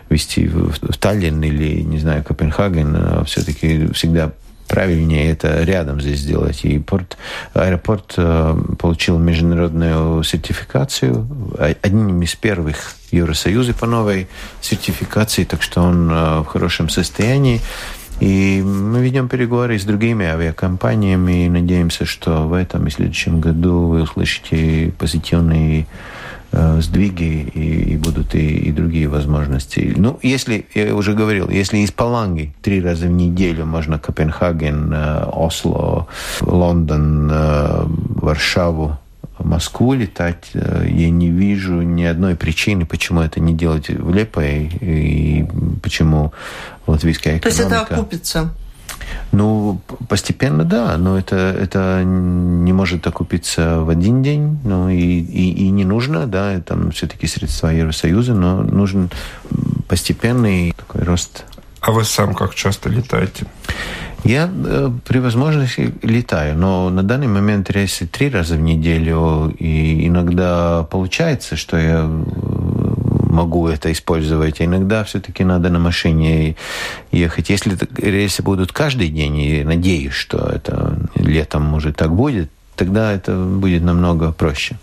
вести 0.10 0.48
в, 0.48 0.72
в 0.72 0.98
Таллин 0.98 1.42
или, 1.44 1.82
не 1.82 2.00
знаю, 2.00 2.24
Копенгаген, 2.24 2.96
а 2.96 3.24
все-таки 3.26 3.88
всегда 3.94 4.32
правильнее 4.68 5.32
это 5.32 5.64
рядом 5.64 6.02
здесь 6.02 6.20
сделать. 6.20 6.66
И 6.66 6.80
порт, 6.80 7.18
аэропорт 7.54 8.14
э, 8.18 8.56
получил 8.80 9.20
международную 9.20 10.24
сертификацию, 10.24 11.28
одним 11.60 12.22
из 12.22 12.36
первых 12.36 12.96
Евросоюза 13.12 13.74
по 13.74 13.86
новой 13.86 14.28
сертификации, 14.62 15.44
так 15.44 15.62
что 15.62 15.82
он 15.82 16.10
э, 16.10 16.40
в 16.40 16.46
хорошем 16.46 16.90
состоянии. 16.90 17.62
И 18.20 18.62
мы 18.62 19.02
ведем 19.02 19.28
переговоры 19.28 19.78
с 19.78 19.84
другими 19.84 20.26
авиакомпаниями 20.26 21.46
и 21.46 21.50
надеемся, 21.50 22.06
что 22.06 22.48
в 22.48 22.54
этом 22.54 22.88
и 22.88 22.90
следующем 22.90 23.42
году 23.42 23.88
вы 23.88 24.04
услышите 24.04 24.94
позитивные 24.98 25.88
Э, 26.56 26.82
сдвиги 26.82 27.50
и, 27.56 27.94
и 27.94 27.98
будут 27.98 28.36
и, 28.36 28.58
и 28.68 28.72
другие 28.72 29.08
возможности. 29.08 29.92
Ну, 29.98 30.20
если, 30.22 30.68
я 30.76 30.94
уже 30.94 31.14
говорил, 31.14 31.50
если 31.50 31.80
из 31.80 31.92
Паланги 31.92 32.54
три 32.62 32.80
раза 32.80 33.08
в 33.08 33.10
неделю 33.10 33.66
можно 33.66 33.98
Копенгаген, 33.98 34.94
э, 34.94 35.24
Осло, 35.34 36.08
Лондон, 36.42 37.28
э, 37.32 37.86
Варшаву, 37.88 39.00
Москву 39.44 39.94
летать, 39.94 40.52
я 40.54 41.10
не 41.10 41.30
вижу 41.30 41.82
ни 41.82 42.04
одной 42.04 42.36
причины, 42.36 42.86
почему 42.86 43.22
это 43.22 43.40
не 43.40 43.54
делать 43.54 43.90
в 43.90 44.14
Лепое 44.14 44.70
и 44.82 45.46
почему 45.82 46.34
латвийская 46.88 47.38
экономика... 47.38 47.64
То 47.64 47.64
есть 47.64 47.84
это 47.84 47.96
окупится? 47.96 48.54
Ну, 49.32 49.82
постепенно, 50.08 50.64
да, 50.64 50.98
но 50.98 51.18
это, 51.18 51.36
это 51.36 52.04
не 52.06 52.72
может 52.72 53.06
окупиться 53.08 53.80
в 53.82 53.90
один 53.90 54.22
день, 54.24 54.60
ну 54.64 54.90
и, 54.90 54.98
и, 54.98 55.66
и 55.66 55.70
не 55.72 55.86
нужно, 55.86 56.28
да, 56.28 56.60
там 56.62 56.92
все-таки 56.92 57.28
средства 57.28 57.68
Евросоюза, 57.70 58.34
но 58.34 58.62
нужен 58.62 59.10
постепенный 59.88 60.74
такой 60.78 61.04
рост. 61.04 61.46
А 61.82 61.92
вы 61.92 62.06
сам 62.06 62.34
как 62.34 62.56
часто 62.56 62.90
летаете? 62.90 63.46
Я 64.24 64.50
э, 64.50 64.90
при 65.06 65.20
возможности 65.20 65.94
летаю, 66.02 66.58
но 66.58 66.90
на 66.90 67.04
данный 67.04 67.28
момент 67.28 67.70
рейсы 67.70 68.08
три 68.08 68.30
раза 68.30 68.56
в 68.56 68.62
неделю, 68.62 69.54
и 69.60 70.08
иногда 70.08 70.84
получается, 70.84 71.58
что 71.58 71.78
я 71.78 72.10
могу 73.34 73.68
это 73.68 73.92
использовать. 73.92 74.62
А 74.62 74.66
иногда 74.66 75.04
все-таки 75.04 75.44
надо 75.44 75.70
на 75.70 75.80
машине 75.80 76.56
ехать. 77.12 77.50
Если 77.50 77.78
рейсы 77.98 78.44
будут 78.44 78.72
каждый 78.72 79.10
день, 79.10 79.38
и 79.38 79.64
надеюсь, 79.64 80.14
что 80.14 80.38
это 80.38 80.98
летом 81.16 81.64
может 81.64 81.98
так 81.98 82.14
будет, 82.14 82.50
тогда 82.76 83.12
это 83.12 83.36
будет 83.36 83.84
намного 83.84 84.32
проще. 84.32 84.78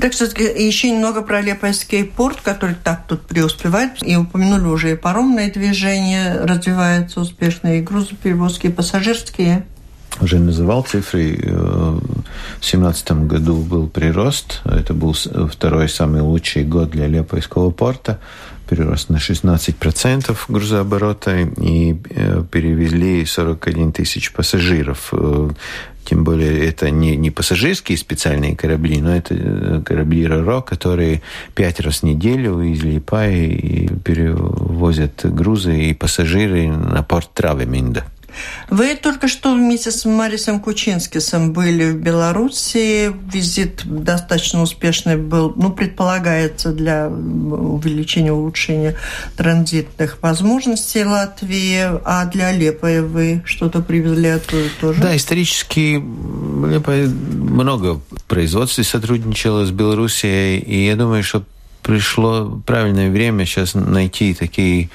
Так 0.00 0.12
что 0.12 0.24
еще 0.24 0.90
немного 0.90 1.22
про 1.22 1.40
Лепойский 1.40 2.04
порт, 2.04 2.40
который 2.40 2.76
так 2.82 3.06
тут 3.06 3.22
преуспевает. 3.22 4.02
И 4.02 4.16
упомянули 4.16 4.66
уже 4.66 4.92
и 4.92 4.96
паромное 4.96 5.50
движение 5.50 6.40
развивается 6.44 7.20
успешно, 7.20 7.78
и 7.78 7.80
грузоперевозки, 7.80 8.68
и 8.68 8.70
пассажирские 8.70 9.64
уже 10.20 10.38
называл 10.38 10.82
цифры. 10.82 11.38
Э, 11.42 11.50
в 11.50 12.60
2017 12.60 13.12
году 13.26 13.56
был 13.56 13.88
прирост. 13.88 14.60
Это 14.64 14.92
был 14.92 15.14
второй 15.14 15.88
самый 15.88 16.20
лучший 16.20 16.64
год 16.64 16.90
для 16.90 17.06
Лепойского 17.06 17.70
порта. 17.70 18.18
Прирост 18.68 19.08
на 19.08 19.16
16% 19.16 20.36
грузооборота 20.48 21.38
и 21.38 21.96
э, 22.10 22.44
перевезли 22.50 23.24
41 23.24 23.92
тысяч 23.92 24.32
пассажиров. 24.32 25.12
Э, 26.00 26.08
тем 26.10 26.24
более 26.24 26.66
это 26.66 26.90
не, 26.90 27.16
не 27.16 27.30
пассажирские 27.30 27.96
специальные 27.98 28.56
корабли, 28.56 29.00
но 29.00 29.14
это 29.14 29.82
корабли 29.84 30.26
РОРО, 30.26 30.62
которые 30.62 31.22
пять 31.54 31.80
раз 31.80 32.00
в 32.00 32.02
неделю 32.04 32.60
из 32.62 32.82
Липаи 32.82 33.46
и 33.46 33.88
перевозят 33.88 35.24
грузы 35.24 35.90
и 35.90 35.94
пассажиры 35.94 36.68
на 36.68 37.02
порт 37.02 37.30
Травеминда. 37.34 38.04
Вы 38.68 38.94
только 38.94 39.28
что 39.28 39.54
вместе 39.54 39.90
с 39.90 40.04
Марисом 40.04 40.60
Кучинскисом 40.60 41.52
были 41.52 41.90
в 41.90 41.96
Беларуси. 41.96 43.12
Визит 43.32 43.82
достаточно 43.84 44.62
успешный 44.62 45.16
был, 45.16 45.52
ну, 45.56 45.70
предполагается, 45.70 46.72
для 46.72 47.08
увеличения, 47.08 48.32
улучшения 48.32 48.96
транзитных 49.36 50.18
возможностей 50.22 51.04
Латвии. 51.04 52.00
А 52.04 52.26
для 52.26 52.48
Алеппо 52.48 53.02
вы 53.02 53.42
что-то 53.44 53.80
привезли 53.80 54.28
оттуда 54.28 54.68
тоже? 54.80 55.00
Да, 55.00 55.16
исторически 55.16 56.02
Алеппо 56.64 56.92
много 56.92 58.00
производств 58.28 58.84
сотрудничало 58.86 59.64
с 59.66 59.70
Белоруссией, 59.70 60.58
и 60.58 60.86
я 60.86 60.96
думаю, 60.96 61.22
что 61.22 61.44
пришло 61.82 62.60
правильное 62.66 63.10
время 63.10 63.44
сейчас 63.44 63.74
найти 63.74 64.34
такие 64.34 64.90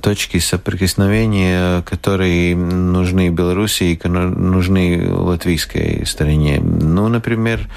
точки 0.00 0.38
соприкосновения, 0.38 1.82
которые 1.82 2.56
нужны 2.56 3.28
Беларуси 3.28 3.84
и 3.84 4.08
нужны 4.08 5.12
латвийской 5.12 6.06
стороне. 6.06 6.60
Ну, 6.60 7.08
например, 7.08 7.68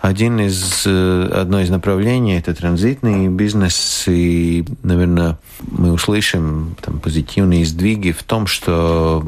один 0.00 0.38
из, 0.40 0.84
э, 0.86 1.30
одно 1.34 1.60
из 1.60 1.70
направлений– 1.70 2.38
это 2.38 2.54
транзитный 2.54 3.28
бизнес, 3.28 4.04
и, 4.06 4.64
наверное, 4.82 5.38
мы 5.60 5.92
услышим 5.92 6.76
там, 6.80 7.00
позитивные 7.00 7.64
сдвиги 7.64 8.12
в 8.12 8.22
том, 8.22 8.46
что 8.46 9.24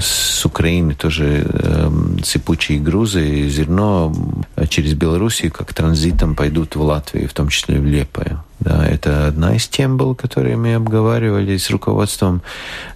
с 0.00 0.44
Украины 0.44 0.94
тоже 0.94 1.44
э, 1.44 1.90
сыпучие 2.22 2.78
грузы, 2.78 3.48
зерно 3.48 4.12
через 4.68 4.94
Белоруссию 4.94 5.52
как 5.52 5.72
транзитом 5.74 6.34
пойдут 6.34 6.76
в 6.76 6.82
Латвию, 6.82 7.28
в 7.28 7.32
том 7.32 7.48
числе 7.48 7.78
в 7.78 7.84
Лепое. 7.84 8.42
Да, 8.60 8.84
это 8.84 9.28
одна 9.28 9.54
из 9.54 9.68
тем 9.68 9.96
был, 9.96 10.16
которые 10.16 10.56
мы 10.56 10.74
обговаривали 10.74 11.56
с 11.56 11.70
руководством 11.70 12.42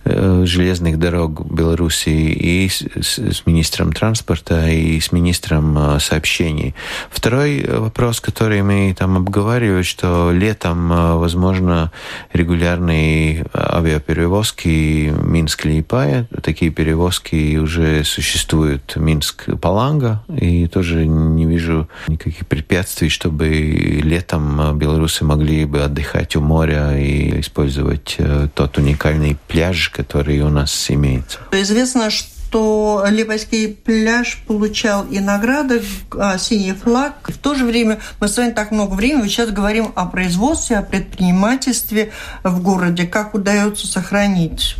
э, 0.04 0.42
железных 0.44 0.98
дорог 0.98 1.46
Белоруссии 1.52 2.32
и 2.32 2.68
с, 2.68 2.82
с 3.00 3.46
министром 3.46 3.92
транспорта 3.92 4.68
и 4.68 4.98
с 4.98 5.12
министром 5.12 5.78
э, 5.78 6.00
сообщений. 6.00 6.74
Второй 7.10 7.64
вопрос, 7.64 8.20
который 8.20 8.62
мы 8.62 8.92
там 8.98 9.16
обговаривали, 9.16 9.82
что 9.82 10.32
летом 10.32 10.92
э, 10.92 11.14
возможно 11.14 11.92
регулярные 12.32 13.46
авиаперевозки 13.54 15.14
Минск-Липая. 15.22 16.26
Такие 16.42 16.72
перевозки 16.72 17.56
уже 17.58 18.02
существуют 18.02 18.96
Минск-Паланга. 18.96 20.24
И 20.36 20.66
тоже 20.66 21.06
не 21.06 21.46
вижу 21.46 21.88
никаких 22.08 22.48
препятствий, 22.48 23.10
чтобы 23.10 23.46
летом 23.48 24.76
белорусы 24.76 25.24
могли 25.24 25.51
могли 25.52 25.64
бы 25.66 25.82
отдыхать 25.84 26.34
у 26.36 26.40
моря 26.40 26.96
и 26.98 27.40
использовать 27.40 28.16
э, 28.18 28.48
тот 28.54 28.78
уникальный 28.78 29.36
пляж, 29.48 29.90
который 29.90 30.40
у 30.40 30.48
нас 30.48 30.90
имеется. 30.90 31.38
Известно, 31.52 32.10
что 32.10 32.32
что 32.52 33.06
Липойский 33.08 33.68
пляж 33.68 34.42
получал 34.46 35.06
и 35.06 35.20
награды, 35.20 35.82
а, 36.18 36.36
синий 36.36 36.74
флаг. 36.74 37.14
В 37.30 37.38
то 37.38 37.54
же 37.54 37.64
время 37.64 37.98
мы 38.20 38.28
с 38.28 38.36
вами 38.36 38.50
так 38.50 38.72
много 38.72 38.92
времени 38.92 39.26
сейчас 39.28 39.48
говорим 39.48 39.90
о 39.94 40.04
производстве, 40.04 40.76
о 40.76 40.82
предпринимательстве 40.82 42.12
в 42.44 42.60
городе. 42.60 43.06
Как 43.06 43.32
удается 43.32 43.86
сохранить 43.86 44.76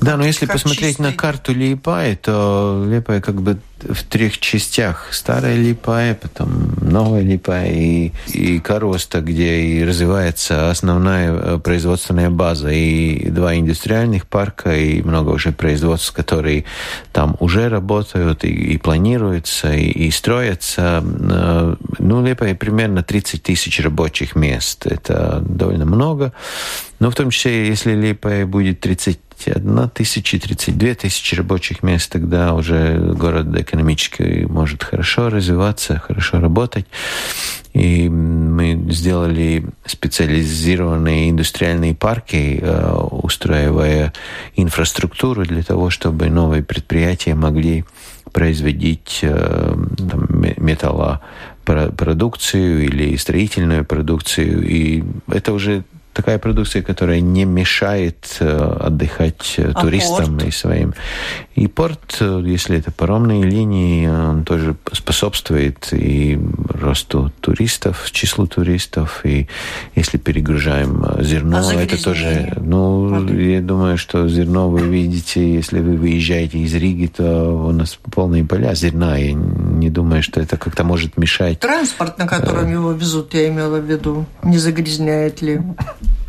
да, 0.00 0.16
но 0.16 0.24
если 0.24 0.46
посмотреть 0.46 0.96
чистый. 0.96 1.02
на 1.02 1.12
карту 1.12 1.52
Липай, 1.52 2.16
то 2.16 2.84
Липай 2.88 3.20
как 3.20 3.40
бы 3.42 3.58
в 3.80 4.02
трех 4.04 4.38
частях. 4.38 5.08
Старая 5.12 5.56
Липая, 5.56 6.14
потом 6.14 6.74
новая 6.80 7.22
Липая 7.22 7.70
и, 7.70 8.12
и 8.26 8.58
Короста, 8.58 9.20
где 9.20 9.60
и 9.60 9.84
развивается 9.84 10.70
основная 10.70 11.32
э, 11.32 11.58
производственная 11.58 12.30
база. 12.30 12.70
И 12.70 13.30
два 13.30 13.56
индустриальных 13.56 14.26
парка, 14.26 14.76
и 14.76 15.02
много 15.02 15.30
уже 15.30 15.52
производств, 15.52 16.12
которые 16.12 16.64
там 17.12 17.36
уже 17.40 17.68
работают 17.68 18.44
и, 18.44 18.48
и 18.48 18.78
планируются, 18.78 19.72
и, 19.72 19.88
и 19.88 20.10
строятся. 20.10 21.02
Э, 21.04 21.76
ну, 21.98 22.24
Липая 22.24 22.54
примерно 22.54 23.02
30 23.02 23.42
тысяч 23.42 23.80
рабочих 23.80 24.34
мест. 24.34 24.86
Это 24.86 25.42
довольно 25.46 25.84
много. 25.84 26.32
Но 26.98 27.10
в 27.10 27.14
том 27.14 27.30
числе, 27.30 27.68
если 27.68 27.94
Липая 27.94 28.44
будет 28.44 28.80
31 29.38 29.88
тысяча, 29.90 30.38
32 30.38 30.94
тысячи 30.94 31.34
рабочих 31.34 31.82
мест, 31.82 32.10
тогда 32.10 32.54
уже 32.54 32.96
город 32.98 33.54
экономически 33.56 34.46
может 34.48 34.82
хорошо 34.82 35.28
развиваться, 35.30 35.98
хорошо 35.98 36.40
работать. 36.40 36.86
И 37.72 38.08
мы 38.08 38.86
сделали 38.90 39.64
специализированные 39.86 41.30
индустриальные 41.30 41.94
парки, 41.94 42.58
э, 42.60 42.92
устраивая 43.10 44.12
инфраструктуру 44.56 45.44
для 45.44 45.62
того, 45.62 45.90
чтобы 45.90 46.30
новые 46.30 46.64
предприятия 46.64 47.34
могли 47.34 47.84
производить 48.32 49.20
э, 49.22 49.76
там, 50.10 50.26
металлопродукцию 50.56 52.84
или 52.84 53.14
строительную 53.16 53.84
продукцию. 53.84 54.68
И 54.68 55.04
это 55.28 55.52
уже 55.52 55.84
такая 56.18 56.38
продукция, 56.40 56.82
которая 56.82 57.20
не 57.20 57.44
мешает 57.44 58.38
отдыхать 58.40 59.54
а 59.58 59.72
туристам 59.80 60.38
порт? 60.38 60.48
и 60.48 60.50
своим. 60.50 60.94
И 61.58 61.66
порт, 61.66 62.20
если 62.20 62.78
это 62.78 62.92
паромные 62.92 63.42
линии, 63.42 64.06
он 64.06 64.44
тоже 64.44 64.76
способствует 64.92 65.88
и 65.92 66.38
росту 66.68 67.32
туристов, 67.40 68.12
числу 68.12 68.46
туристов. 68.46 69.22
И 69.24 69.48
если 69.96 70.18
перегружаем 70.18 71.04
зерно, 71.20 71.68
а 71.68 71.74
это 71.74 72.00
тоже... 72.00 72.52
Ну, 72.60 73.08
Воды? 73.08 73.50
я 73.50 73.60
думаю, 73.60 73.98
что 73.98 74.28
зерно 74.28 74.70
вы 74.70 74.82
видите, 74.82 75.52
если 75.52 75.80
вы 75.80 75.96
выезжаете 75.96 76.58
из 76.58 76.72
Риги, 76.74 77.06
то 77.06 77.66
у 77.66 77.72
нас 77.72 77.98
полные 78.12 78.44
поля 78.44 78.74
зерна. 78.74 79.16
Я 79.16 79.32
не 79.32 79.90
думаю, 79.90 80.22
что 80.22 80.40
это 80.40 80.56
как-то 80.56 80.84
может 80.84 81.16
мешать. 81.16 81.58
Транспорт, 81.58 82.18
на 82.18 82.28
котором 82.28 82.70
его 82.70 82.92
везут, 82.92 83.34
я 83.34 83.48
имела 83.48 83.78
в 83.80 83.84
виду, 83.84 84.26
не 84.44 84.58
загрязняет 84.58 85.42
ли? 85.42 85.60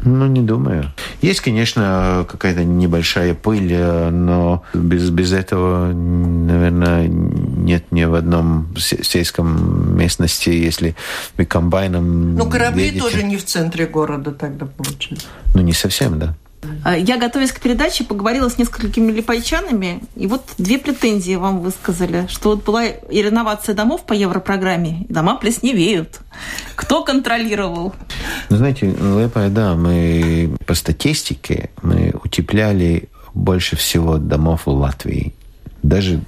Ну, 0.03 0.27
не 0.27 0.41
думаю. 0.41 0.91
Есть, 1.21 1.41
конечно, 1.41 2.25
какая-то 2.29 2.63
небольшая 2.63 3.33
пыль, 3.33 3.71
э, 3.73 4.09
но 4.09 4.63
без, 4.73 5.09
без 5.09 5.33
этого, 5.33 5.91
наверное, 5.93 7.07
нет 7.07 7.91
ни 7.91 8.05
в 8.05 8.13
одном 8.15 8.67
се- 8.77 9.03
сельском 9.03 9.97
местности, 9.97 10.49
если 10.49 10.95
вы 11.37 11.45
комбайном 11.45 12.35
Ну, 12.35 12.49
корабли 12.49 12.85
едете. 12.85 13.01
тоже 13.01 13.23
не 13.23 13.37
в 13.37 13.43
центре 13.45 13.85
города 13.87 14.31
тогда 14.31 14.65
получается. 14.65 15.27
Ну, 15.53 15.61
не 15.61 15.73
совсем, 15.73 16.17
да. 16.19 16.35
А, 16.83 16.97
Я, 16.97 17.17
готовясь 17.17 17.51
к 17.51 17.59
передаче, 17.59 18.03
поговорила 18.03 18.49
с 18.49 18.57
несколькими 18.57 19.11
липайчанами, 19.11 20.01
и 20.15 20.27
вот 20.27 20.43
две 20.57 20.77
претензии 20.77 21.35
вам 21.35 21.61
высказали, 21.61 22.27
что 22.27 22.49
вот 22.49 22.63
была 22.63 22.85
и 22.85 23.21
реновация 23.21 23.75
домов 23.75 24.05
по 24.05 24.13
европрограмме, 24.13 25.05
и 25.09 25.13
дома 25.13 25.35
плесневеют. 25.35 26.19
Кто 26.75 27.03
контролировал? 27.03 27.93
Ну, 28.49 28.57
знаете, 28.57 28.87
Лепая, 28.87 29.49
да, 29.49 29.75
мы 29.75 30.55
по 30.65 30.73
статистике 30.73 31.69
мы 31.81 32.13
утепляли 32.23 33.09
больше 33.33 33.75
всего 33.75 34.17
домов 34.17 34.65
в 34.65 34.69
Латвии. 34.69 35.33
Даже 35.83 36.21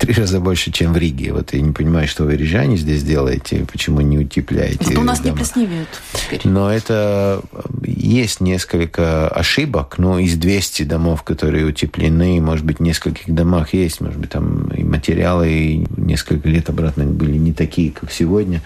три 0.00 0.14
раза 0.14 0.40
больше, 0.40 0.72
чем 0.72 0.92
в 0.94 0.96
Риге. 0.96 1.32
Вот 1.32 1.52
я 1.52 1.60
не 1.60 1.72
понимаю, 1.72 2.08
что 2.08 2.24
вы, 2.24 2.36
рижане, 2.36 2.76
здесь 2.76 3.02
делаете, 3.04 3.66
почему 3.70 4.00
не 4.00 4.18
утепляете 4.18 4.78
Вот 4.86 4.96
у 4.98 5.02
нас 5.02 5.18
не 5.20 5.26
дома. 5.26 5.36
плесневеют 5.36 5.88
теперь. 6.12 6.40
Но 6.44 6.72
это 6.72 7.42
э, 7.52 7.60
есть 7.86 8.40
несколько 8.40 9.28
ошибок, 9.28 9.98
но 9.98 10.18
из 10.18 10.36
200 10.36 10.84
домов, 10.84 11.22
которые 11.22 11.66
утеплены, 11.66 12.40
может 12.40 12.64
быть, 12.64 12.78
в 12.78 12.82
нескольких 12.82 13.32
домах 13.32 13.74
есть, 13.74 14.00
может 14.00 14.18
быть, 14.18 14.30
там 14.30 14.68
и 14.68 14.82
материалы 14.82 15.50
и 15.50 15.86
несколько 15.96 16.48
лет 16.48 16.68
обратно 16.70 17.04
были 17.04 17.36
не 17.36 17.52
такие, 17.52 17.92
как 17.92 18.10
сегодня, 18.10 18.62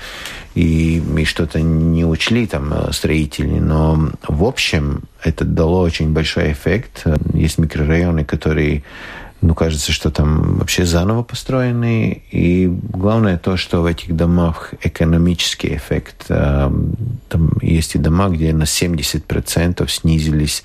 и, 0.54 1.02
и 1.18 1.24
что-то 1.24 1.60
не 1.60 2.04
учли 2.04 2.46
там 2.46 2.72
э, 2.72 2.92
строители, 2.92 3.58
но 3.58 4.10
в 4.28 4.44
общем 4.44 5.02
это 5.22 5.44
дало 5.44 5.80
очень 5.80 6.12
большой 6.12 6.52
эффект. 6.52 7.02
Э, 7.06 7.16
Есть 7.34 7.58
микрорайоны, 7.58 8.24
которые 8.24 8.84
ну, 9.46 9.54
кажется, 9.54 9.92
что 9.92 10.10
там 10.10 10.56
вообще 10.58 10.86
заново 10.86 11.22
построены. 11.22 12.22
И 12.30 12.66
главное 12.66 13.36
то, 13.36 13.56
что 13.58 13.82
в 13.82 13.86
этих 13.86 14.16
домах 14.16 14.72
экономический 14.82 15.76
эффект. 15.76 16.24
Э, 16.30 16.70
Там 17.28 17.50
есть 17.60 17.94
и 17.94 17.98
дома, 17.98 18.28
где 18.28 18.52
на 18.54 18.64
70% 18.64 19.86
снизились 19.90 20.64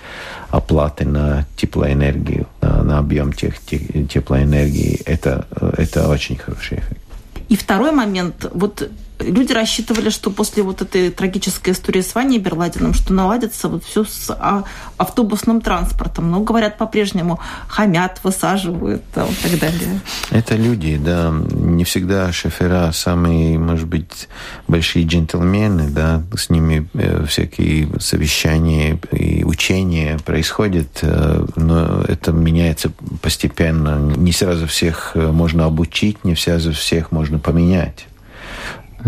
оплаты 0.50 1.06
на 1.06 1.46
теплоэнергию, 1.58 2.48
на, 2.62 2.84
на 2.84 2.98
объем 3.00 3.34
тех, 3.34 3.60
тех- 3.60 4.08
теплоэнергии. 4.10 5.02
Это, 5.06 5.46
это 5.78 6.08
очень 6.08 6.38
хороший 6.38 6.78
эффект. 6.80 7.02
И 7.50 7.56
второй 7.56 7.92
момент. 7.92 8.46
Вот 8.54 8.90
люди 9.20 9.54
рассчитывали, 9.54 10.10
что 10.10 10.32
после 10.32 10.64
вот 10.64 10.82
этой 10.82 11.10
трагической 11.10 11.74
истории 11.74 12.02
с 12.02 12.16
Ваней 12.16 12.40
Берладином, 12.40 12.94
что 12.94 13.14
наладится 13.14 13.68
вот 13.68 13.84
все 13.84 14.04
с 14.04 14.30
а, 14.30 14.64
автобусным 14.98 15.62
транспортом. 15.62 16.32
Но, 16.32 16.42
говорят, 16.42 16.78
по-прежнему 16.78 17.40
хамят, 17.68 18.20
высаживают 18.24 19.04
и 19.12 19.50
так 19.50 19.60
далее. 19.60 20.02
Это 20.32 20.56
люди, 20.56 20.98
да. 20.98 21.34
Не 21.52 21.84
всегда 21.84 22.32
шофера 22.32 22.92
самые, 22.92 23.60
может 23.60 23.88
быть, 23.88 24.28
большие 24.68 25.06
джентльмены, 25.06 25.90
да. 25.90 26.24
С 26.36 26.50
ними 26.50 26.90
э, 26.94 27.26
всякие 27.26 27.90
совещания 28.00 29.00
и 29.12 29.44
учения 29.44 30.18
происходят, 30.26 31.00
э, 31.02 31.46
но 31.56 32.02
это 32.08 32.32
меняется 32.32 32.92
постепенно. 33.22 33.98
Не 34.00 34.32
сразу 34.32 34.68
всех 34.68 35.12
э, 35.16 35.32
можно 35.32 35.66
обучить, 35.66 36.24
не 36.24 36.36
сразу 36.36 36.74
всех 36.74 37.12
можно 37.12 37.40
поменять. 37.40 38.09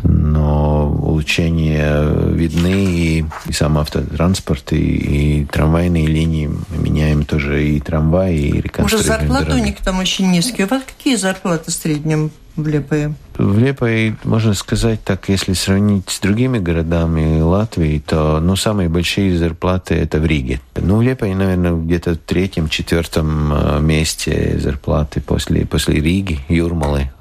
Но 0.03 0.89
улучшения 0.89 2.03
видны, 2.31 2.85
и, 2.85 3.25
и 3.47 3.53
сам 3.53 3.77
автотранспорт, 3.77 4.73
и, 4.73 5.41
и 5.41 5.45
трамвайные 5.45 6.07
линии. 6.07 6.47
Мы 6.47 6.77
меняем 6.77 7.25
тоже 7.25 7.67
и 7.67 7.79
трамваи, 7.79 8.35
и 8.35 8.51
Уже 8.51 8.61
реконструируем 8.61 9.19
зарплаты 9.19 9.43
у 9.43 9.47
дороги. 9.47 9.65
них 9.65 9.75
там 9.77 9.99
очень 9.99 10.31
низкие. 10.31 10.67
У 10.67 10.69
вас 10.69 10.83
какие 10.85 11.15
зарплаты 11.15 11.71
в 11.71 11.73
среднем 11.73 12.31
в 12.55 12.67
Лепое? 12.67 13.13
В 13.37 13.57
Лепой, 13.57 14.15
можно 14.23 14.53
сказать 14.53 15.03
так, 15.03 15.29
если 15.29 15.53
сравнить 15.53 16.09
с 16.09 16.19
другими 16.19 16.59
городами 16.59 17.41
Латвии, 17.41 18.03
то 18.05 18.39
ну, 18.41 18.55
самые 18.55 18.89
большие 18.89 19.37
зарплаты 19.37 19.95
это 19.95 20.19
в 20.19 20.25
Риге. 20.25 20.59
Ну, 20.75 20.97
в 20.97 21.01
Лепой, 21.01 21.33
наверное, 21.33 21.73
где-то 21.73 22.15
в 22.15 22.17
третьем, 22.17 22.67
четвертом 22.67 23.53
э, 23.53 23.79
месте 23.79 24.59
зарплаты 24.59 25.21
после, 25.21 25.65
после 25.65 26.01
Риги, 26.01 26.39
Юрмалы. 26.49 27.11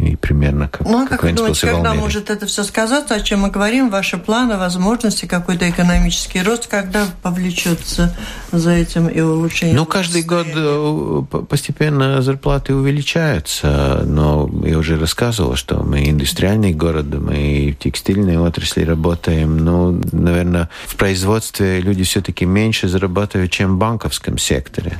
И 0.00 0.16
примерно 0.16 0.68
как, 0.68 0.86
Ну, 0.86 1.04
а 1.04 1.06
как 1.06 1.22
вы 1.22 1.32
думаете, 1.32 1.66
когда 1.66 1.92
может 1.94 2.30
это 2.30 2.46
все 2.46 2.64
сказаться, 2.64 3.14
о 3.14 3.20
чем 3.20 3.40
мы 3.40 3.50
говорим, 3.50 3.90
ваши 3.90 4.16
планы, 4.16 4.56
возможности, 4.56 5.26
какой-то 5.26 5.68
экономический 5.68 6.42
рост, 6.42 6.68
когда 6.68 7.06
повлечется 7.22 8.16
за 8.50 8.70
этим 8.70 9.08
и 9.08 9.20
улучшение? 9.20 9.76
Ну, 9.76 9.84
каждый 9.84 10.22
год 10.22 10.46
э, 10.54 11.22
по- 11.30 11.42
постепенно 11.42 12.22
зарплаты 12.22 12.74
увеличаются, 12.74 14.02
но 14.06 14.50
я 14.64 14.78
уже 14.78 14.98
рассказывал, 14.98 15.56
что 15.56 15.82
мы 15.82 16.08
индустриальный 16.08 16.72
город, 16.72 17.06
мы 17.14 17.76
в 17.78 17.82
текстильной 17.82 18.38
отрасли 18.38 18.84
работаем. 18.84 19.58
Ну, 19.58 20.00
наверное, 20.12 20.70
в 20.86 20.96
производстве 20.96 21.80
люди 21.80 22.04
все-таки 22.04 22.46
меньше 22.46 22.88
зарабатывают, 22.88 23.52
чем 23.52 23.74
в 23.74 23.78
банковском 23.78 24.38
секторе. 24.38 24.96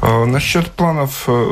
А 0.00 0.24
насчет 0.24 0.70
планов 0.70 1.24
э, 1.26 1.50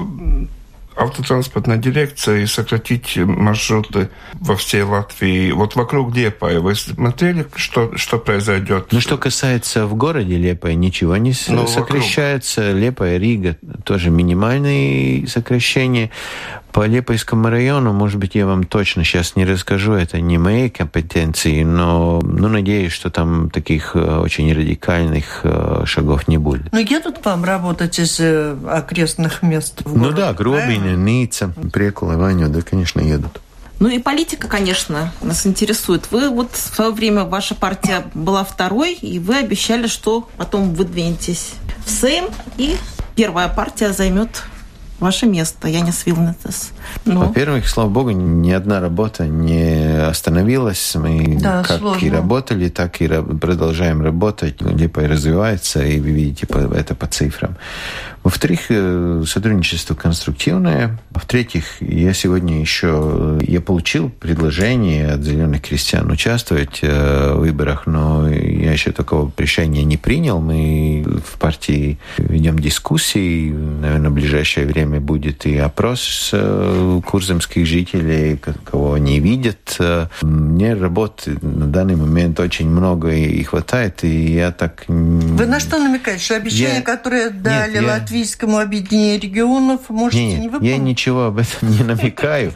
автотранспортной 0.97 1.79
дирекции 1.79 2.45
сократить 2.45 3.17
маршруты 3.17 4.11
во 4.35 4.57
всей 4.57 4.83
Латвии, 4.83 5.53
вот 5.53 5.75
вокруг 5.77 6.13
Депая, 6.15 6.61
вы 6.61 6.75
смотрели, 6.75 7.47
что, 7.57 7.97
что 7.97 8.19
произойдет? 8.19 8.89
Ну, 8.93 9.01
что 9.01 9.17
касается 9.19 9.87
в 9.87 9.95
городе 9.95 10.37
Лепая, 10.37 10.75
ничего 10.75 11.17
не 11.17 11.33
Ну, 11.49 11.63
вокруг. 11.67 11.71
сокращается. 11.71 12.73
Лепая, 12.73 13.19
Рига 13.19 13.57
тоже 13.85 14.11
минимальные 14.11 15.27
сокращения. 15.27 16.11
По 16.73 16.87
Лепойскому 16.87 17.51
району, 17.51 17.93
может 17.93 18.19
быть, 18.19 18.35
я 18.35 18.47
вам 18.47 18.65
точно 18.65 19.05
сейчас 19.05 19.37
не 19.37 19.45
расскажу, 19.45 19.93
это 19.93 20.21
не 20.21 20.39
моей 20.39 20.71
компетенции, 20.71 21.65
но 21.65 22.21
ну, 22.23 22.49
надеюсь, 22.49 22.93
что 22.93 23.11
там 23.11 23.51
таких 23.51 23.95
э, 23.95 24.19
очень 24.19 24.51
радикальных 24.55 25.41
э, 25.43 25.83
шагов 25.85 26.29
не 26.29 26.39
будет. 26.39 26.73
Ну, 26.73 26.79
едут 26.79 27.19
к 27.19 27.27
вам 27.27 27.45
работать 27.45 27.99
из 27.99 28.19
э, 28.21 28.57
окрестных 28.67 29.43
мест 29.43 29.83
в 29.85 29.99
Ну 29.99 30.13
да, 30.13 30.33
Гробиня? 30.33 30.97
Ницца, 30.97 31.53
Прекула, 31.73 32.15
Ваню, 32.15 32.49
да, 32.49 32.63
конечно, 32.63 33.01
едут. 33.01 33.43
Ну 33.79 33.89
и 33.89 33.99
политика, 33.99 34.49
конечно, 34.49 35.13
нас 35.21 35.47
интересует. 35.47 36.11
Вы 36.11 36.31
вот 36.31 36.53
в 36.53 36.75
свое 36.75 36.91
время, 36.91 37.25
ваша 37.25 37.55
партия 37.55 38.05
была 38.15 38.45
второй, 38.45 38.95
и 38.95 39.19
вы 39.19 39.37
обещали, 39.37 39.89
что 39.89 40.29
потом 40.39 40.73
выдвинетесь 40.73 41.55
в 41.85 41.91
Сейм, 41.91 42.27
и 42.57 42.77
первая 43.15 43.49
партия 43.49 43.93
займет 43.93 44.45
ваше 45.01 45.27
место, 45.27 45.69
Янис 45.69 46.07
Вилнетес. 46.07 46.73
Ну, 47.05 47.21
Во-первых, 47.27 47.69
слава 47.69 47.89
богу, 47.89 48.11
ни 48.11 48.51
одна 48.53 48.81
работа 48.81 49.27
не 49.27 50.07
остановилась. 50.07 50.95
Мы 50.95 51.39
Да, 51.41 51.63
как 51.65 51.79
сложно. 51.79 52.05
и 52.07 52.11
работали, 52.11 52.69
так 52.69 53.01
и 53.01 53.09
продолжаем 53.09 54.03
работать. 54.03 54.61
Липа 54.63 55.01
развивается, 55.03 55.83
и 55.85 55.99
вы 56.01 56.11
видите 56.11 56.47
это 56.75 56.95
по 56.95 57.07
цифрам. 57.07 57.57
Во-вторых, 58.23 58.67
э, 58.69 59.25
сотрудничество 59.27 59.95
конструктивное. 59.97 60.97
В-третьих, 61.11 61.65
я 61.81 62.13
сегодня 62.15 62.61
еще 62.61 63.37
я 63.43 63.61
получил 63.61 64.11
предложение 64.11 65.09
от 65.11 65.23
зеленых 65.23 65.63
крестьян 65.63 66.09
участвовать 66.09 66.79
э, 66.83 67.33
в 67.35 67.41
выборах, 67.41 67.87
но 67.87 68.29
я 68.29 68.71
еще 68.73 68.93
такого 68.93 69.33
решения 69.37 69.83
не 69.83 69.97
принял. 69.97 70.41
Мы 70.41 71.05
в 71.05 71.37
партии 71.41 71.99
ведем 72.17 72.61
дискуссии. 72.61 73.51
Наверное, 73.51 74.11
в 74.11 74.15
ближайшее 74.15 74.67
время 74.67 75.01
будет 75.01 75.45
и 75.45 75.57
опрос 75.59 76.31
э, 76.33 77.01
курзамских 77.05 77.67
жителей, 77.67 78.39
кого 78.65 78.95
они 78.95 79.19
видят. 79.19 79.75
Э, 79.81 80.07
Мне 80.23 80.75
работы 80.75 81.39
на 81.43 81.67
данный 81.67 81.97
момент 81.97 82.39
очень 82.39 82.69
много 82.71 83.11
и 83.13 83.43
хватает, 83.43 84.05
и 84.05 84.35
я 84.35 84.53
так... 84.53 84.85
Вы 84.87 85.47
на 85.47 85.59
что 85.59 85.79
намекаете? 85.79 86.23
Что 86.23 86.37
обещания, 86.37 86.77
Я- 86.77 86.83
которые 86.83 87.31
дали 87.31 87.73
Нет, 87.73 87.83
я- 87.83 87.89
Латвии 87.89 88.12
латвийскому 88.13 88.59
объединению 88.59 89.21
регионов 89.21 89.81
можете 89.89 90.25
не, 90.25 90.35
не 90.37 90.49
выполнить? 90.49 90.71
Я 90.71 90.79
ничего 90.79 91.25
об 91.25 91.39
этом 91.39 91.71
не 91.71 91.83
намекаю. 91.83 92.53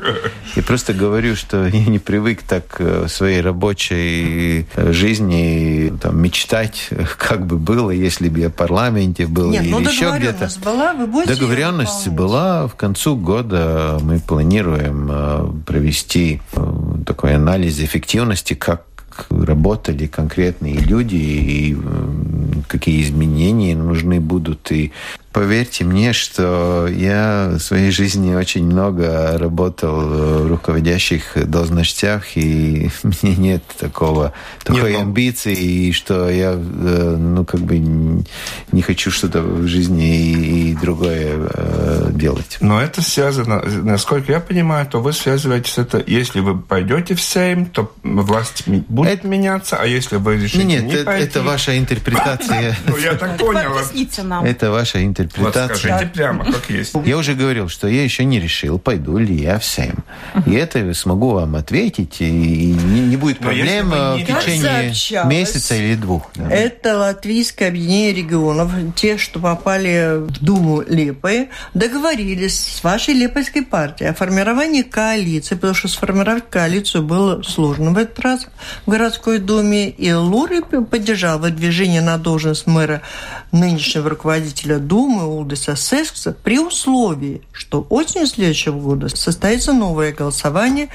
Я 0.54 0.62
просто 0.62 0.92
говорю, 0.92 1.34
что 1.34 1.66
я 1.66 1.86
не 1.86 1.98
привык 1.98 2.42
так 2.42 2.76
э, 2.78 3.04
в 3.06 3.08
своей 3.08 3.40
рабочей 3.40 4.66
э, 4.74 4.92
жизни 4.92 5.92
там, 6.00 6.20
мечтать, 6.20 6.90
как 7.18 7.46
бы 7.46 7.56
было, 7.56 7.90
если 7.90 8.28
бы 8.28 8.40
я 8.40 8.48
в 8.50 8.52
парламенте 8.52 9.26
был 9.26 9.50
Нет, 9.50 9.64
или 9.64 9.70
ну 9.70 9.80
еще 9.80 10.14
где-то. 10.16 10.48
была, 10.62 10.92
вы 10.92 11.06
будете 11.06 11.34
Договоренность 11.34 12.08
была. 12.08 12.66
В 12.66 12.74
концу 12.74 13.16
года 13.16 13.98
мы 14.02 14.20
планируем 14.20 15.08
э, 15.10 15.52
провести 15.64 16.42
такой 17.06 17.34
анализ 17.34 17.80
эффективности, 17.80 18.54
как 18.54 18.84
работали 19.30 20.06
конкретные 20.06 20.76
люди 20.76 21.16
и 21.16 21.76
какие 22.68 23.02
изменения 23.02 23.76
нужны 23.76 24.20
будут. 24.20 24.70
И 24.72 24.92
Поверьте 25.36 25.84
мне, 25.84 26.14
что 26.14 26.88
я 26.88 27.50
в 27.52 27.58
своей 27.58 27.90
жизни 27.90 28.34
очень 28.34 28.64
много 28.64 29.36
работал 29.36 30.00
в 30.00 30.48
руководящих 30.48 31.36
должностях, 31.46 32.38
и 32.38 32.88
мне 33.02 33.36
нет 33.36 33.62
такого, 33.78 34.32
такой 34.64 34.92
нет, 34.92 34.92
но... 34.94 35.00
амбиции, 35.00 35.90
что 35.90 36.30
я, 36.30 36.52
э, 36.52 37.16
ну, 37.18 37.44
как 37.44 37.60
бы 37.60 37.76
не 37.76 38.80
хочу 38.80 39.10
что-то 39.10 39.42
в 39.42 39.66
жизни 39.66 40.16
и, 40.16 40.70
и 40.70 40.74
другое 40.74 41.50
э, 41.52 42.08
делать. 42.12 42.56
Но 42.62 42.80
это 42.80 43.02
связано, 43.02 43.62
насколько 43.82 44.32
я 44.32 44.40
понимаю, 44.40 44.86
то 44.86 45.02
вы 45.02 45.12
связываете 45.12 45.82
это, 45.82 46.02
если 46.06 46.40
вы 46.40 46.58
пойдете 46.58 47.14
в 47.14 47.20
Сейм, 47.20 47.66
то 47.66 47.92
власть 48.02 48.66
будет 48.66 49.18
это... 49.18 49.28
меняться, 49.28 49.76
а 49.76 49.84
если 49.84 50.16
вы 50.16 50.36
решите 50.36 50.64
нет, 50.64 50.84
не 50.84 50.94
это, 50.94 51.04
пойти... 51.04 51.24
это 51.26 51.42
ваша 51.42 51.76
интерпретация. 51.78 52.74
Ну, 52.86 52.96
я 52.96 53.12
так 53.12 53.36
понял. 53.36 53.76
Это 54.42 54.70
ваша 54.70 55.04
интерпретация 55.04 55.25
интерпретация. 55.26 55.68
Вот 55.68 55.78
скажите 55.78 56.06
прямо, 56.12 56.44
как 56.44 56.70
есть. 56.70 56.94
Я 57.04 57.16
уже 57.16 57.34
говорил, 57.34 57.68
что 57.68 57.88
я 57.88 58.02
еще 58.02 58.24
не 58.24 58.40
решил, 58.40 58.78
пойду 58.78 59.18
ли 59.18 59.34
я 59.34 59.58
в 59.58 59.64
Сейм. 59.64 60.04
И 60.46 60.52
это 60.52 60.92
смогу 60.94 61.30
вам 61.30 61.56
ответить, 61.56 62.20
и 62.20 62.30
не, 62.30 63.00
не 63.00 63.16
будет 63.16 63.38
проблем 63.38 63.90
в 63.90 64.18
течение 64.18 64.92
месяца 65.26 65.74
или 65.74 65.94
двух. 65.94 66.30
Да. 66.34 66.48
Это 66.50 66.98
Латвийское 66.98 67.68
объединение 67.68 68.14
регионов. 68.14 68.70
Те, 68.94 69.18
что 69.18 69.40
попали 69.40 70.18
в 70.18 70.42
Думу 70.42 70.82
Лепой, 70.86 71.48
договорились 71.74 72.76
с 72.76 72.84
вашей 72.84 73.14
Лепойской 73.14 73.62
партией 73.62 74.10
о 74.10 74.14
формировании 74.14 74.82
коалиции, 74.82 75.54
потому 75.54 75.74
что 75.74 75.88
сформировать 75.88 76.48
коалицию 76.50 77.02
было 77.02 77.42
сложно 77.42 77.90
в 77.90 77.98
этот 77.98 78.18
раз 78.20 78.46
в 78.86 78.90
городской 78.90 79.38
думе. 79.38 79.90
И 79.90 80.12
Лури 80.12 80.60
поддержал 80.60 81.38
выдвижение 81.38 82.00
на 82.00 82.18
должность 82.18 82.66
мэра 82.66 83.02
нынешнего 83.52 84.10
руководителя 84.10 84.78
Думы 84.78 85.15
Улдиса 85.24 85.76
Сескса 85.76 86.36
при 86.42 86.58
условии, 86.58 87.42
что 87.52 87.86
осенью 87.90 88.26
следующего 88.26 88.78
года 88.78 89.08
состоится 89.08 89.72
новое 89.72 90.12
голосование, 90.12 90.88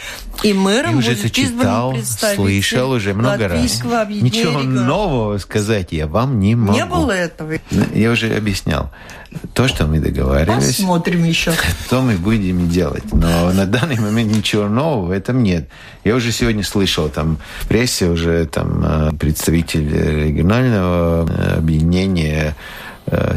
и 0.44 0.54
мэром 0.54 0.98
уже 0.98 1.16
будет 1.16 1.32
читал, 1.32 1.96
слышал 2.36 2.92
уже 2.92 3.14
много 3.14 3.48
раз. 3.48 3.62
Ничего 4.10 4.62
нового 4.62 5.38
сказать 5.38 5.92
я 5.92 6.08
вам 6.08 6.40
не 6.40 6.56
могу. 6.56 6.74
Не 6.74 6.86
было 6.86 7.12
этого. 7.12 7.54
Я 7.94 8.12
уже 8.12 8.36
объяснял. 8.36 8.92
То, 9.54 9.68
что 9.70 9.88
мы 9.88 10.00
договаривались, 10.00 10.78
Посмотрим 10.78 11.24
еще. 11.24 11.54
то 11.90 12.02
мы 12.02 12.18
будем 12.18 12.68
делать. 12.70 13.04
Но 13.14 13.52
на 13.54 13.66
данный 13.66 13.98
момент 13.98 14.36
ничего 14.36 14.68
нового 14.68 15.08
в 15.08 15.12
этом 15.12 15.42
нет. 15.42 15.70
Я 16.04 16.16
уже 16.16 16.34
сегодня 16.34 16.64
слышал, 16.64 17.08
там 17.08 17.38
в 17.60 17.68
прессе 17.68 18.08
уже 18.08 18.46
там 18.46 18.84
э, 18.84 19.12
представитель 19.18 19.88
регионального 19.90 21.30
э, 21.30 21.58
объединения 21.58 22.56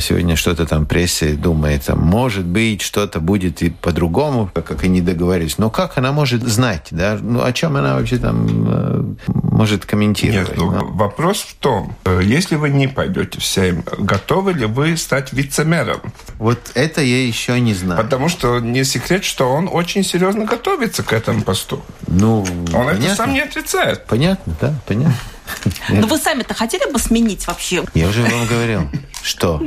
сегодня 0.00 0.36
что-то 0.36 0.66
там 0.66 0.86
прессе 0.86 1.32
думает, 1.32 1.84
там, 1.84 2.00
может 2.00 2.44
быть, 2.44 2.82
что-то 2.82 3.20
будет 3.20 3.62
и 3.62 3.70
по-другому, 3.70 4.50
как 4.52 4.84
они 4.84 5.00
договорились. 5.00 5.58
Но 5.58 5.70
как 5.70 5.98
она 5.98 6.12
может 6.12 6.42
знать, 6.42 6.88
да? 6.90 7.18
Ну, 7.20 7.42
о 7.42 7.52
чем 7.52 7.76
она 7.76 7.94
вообще 7.94 8.18
там 8.18 8.46
э, 8.68 9.14
может 9.26 9.86
комментировать? 9.86 10.48
Нет, 10.50 10.58
ну, 10.58 10.70
да? 10.70 10.80
вопрос 10.82 11.40
в 11.40 11.54
том, 11.56 11.96
э, 12.04 12.20
если 12.22 12.56
вы 12.56 12.70
не 12.70 12.88
пойдете 12.88 13.40
в 13.40 13.44
Сейм, 13.44 13.84
готовы 13.98 14.52
ли 14.52 14.66
вы 14.66 14.96
стать 14.96 15.32
вице-мэром? 15.32 16.00
Вот 16.38 16.58
это 16.74 17.00
я 17.00 17.26
еще 17.26 17.58
не 17.60 17.74
знаю. 17.74 18.02
Потому 18.02 18.28
что 18.28 18.60
не 18.60 18.84
секрет, 18.84 19.24
что 19.24 19.50
он 19.50 19.68
очень 19.70 20.04
серьезно 20.04 20.44
готовится 20.44 21.02
к 21.02 21.12
этому 21.12 21.42
посту. 21.42 21.82
Ну, 22.06 22.42
он 22.42 22.66
понятно. 22.66 23.04
это 23.04 23.14
сам 23.14 23.32
не 23.32 23.40
отрицает. 23.40 24.04
Понятно, 24.06 24.54
да, 24.60 24.74
понятно. 24.86 25.14
Но 25.88 26.06
вы 26.06 26.18
сами-то 26.18 26.54
хотели 26.54 26.90
бы 26.90 26.98
сменить 26.98 27.46
вообще? 27.46 27.84
Я 27.94 28.08
уже 28.08 28.22
вам 28.22 28.46
говорил, 28.46 28.88
что 29.24 29.62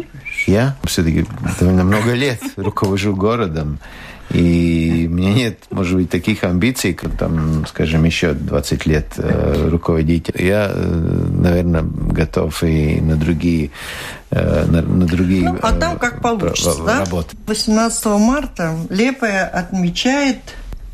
я 0.46 0.76
все-таки 0.84 1.26
довольно 1.60 1.84
много 1.84 2.14
лет 2.14 2.40
руковожу 2.58 3.16
городом. 3.16 3.80
И 4.30 5.08
у 5.10 5.14
меня 5.14 5.34
нет, 5.34 5.64
может 5.72 5.96
быть, 5.96 6.10
таких 6.10 6.44
амбиций, 6.44 6.94
как 6.94 7.18
там, 7.18 7.66
скажем, 7.66 8.04
еще 8.04 8.34
20 8.34 8.86
лет 8.86 9.14
э, 9.18 9.70
руководить. 9.70 10.30
Я, 10.36 10.70
э, 10.70 11.28
наверное, 11.30 11.82
готов 11.82 12.62
и 12.62 13.00
на 13.00 13.16
другие 13.16 13.72
э, 14.30 14.66
на, 14.66 14.82
на 14.82 15.06
другие 15.06 15.50
ну, 15.50 15.60
а 15.62 15.72
там 15.72 15.98
как 15.98 16.22
получится, 16.22 16.84
да? 16.86 17.00
работы. 17.00 17.38
18 17.48 18.06
марта 18.06 18.76
Лепая 18.90 19.46
отмечает 19.48 20.40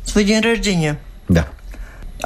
свой 0.04 0.24
день 0.24 0.40
рождения. 0.40 0.96
Да. 1.28 1.48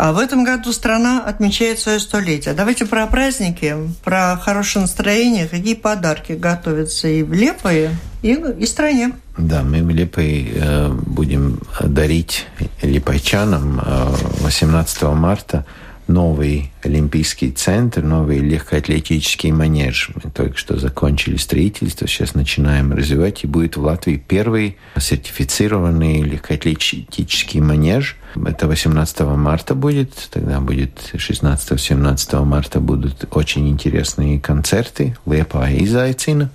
А 0.01 0.13
в 0.13 0.19
этом 0.19 0.45
году 0.45 0.73
страна 0.73 1.25
отмечает 1.25 1.81
свое 1.81 1.99
столетие. 1.99 2.55
Давайте 2.55 2.87
про 2.87 3.05
праздники, 3.09 3.75
про 4.05 4.37
хорошее 4.37 4.83
настроение, 4.83 5.49
какие 5.49 5.75
подарки 5.75 6.33
готовятся 6.33 7.09
и 7.09 7.25
в 7.25 7.33
Лепое, 7.33 7.97
и, 8.23 8.39
и 8.61 8.67
стране. 8.67 9.11
Да, 9.37 9.65
мы 9.65 9.83
в 9.83 9.91
Лепой 9.91 10.53
э, 10.55 10.89
будем 10.93 11.59
дарить 11.83 12.47
липайчанам 12.81 13.81
э, 13.85 14.15
18 14.43 15.03
марта 15.03 15.67
новый 16.09 16.73
Олимпийский 16.83 17.51
центр, 17.51 18.03
новый 18.03 18.39
легкоатлетический 18.39 19.51
манеж. 19.51 20.11
Мы 20.23 20.31
только 20.31 20.57
что 20.57 20.79
закончили 20.79 21.37
строительство, 21.37 22.07
сейчас 22.07 22.35
начинаем 22.35 22.93
развивать, 22.93 23.45
и 23.45 23.47
будет 23.47 23.77
в 23.77 23.83
Латвии 23.83 24.17
первый 24.17 24.79
сертифицированный 24.99 26.23
легкоатлетический 26.23 27.61
манеж. 27.61 28.17
Это 28.47 28.67
18 28.67 29.21
марта 29.21 29.75
будет, 29.75 30.29
тогда 30.31 30.61
будет 30.61 31.13
16-17 31.15 32.45
марта 32.45 32.81
будут 32.81 33.27
очень 33.31 33.69
интересные 33.69 34.41
концерты 34.41 35.17
Лепа 35.27 35.71
и 35.71 35.87
Зайцина. 35.87 36.51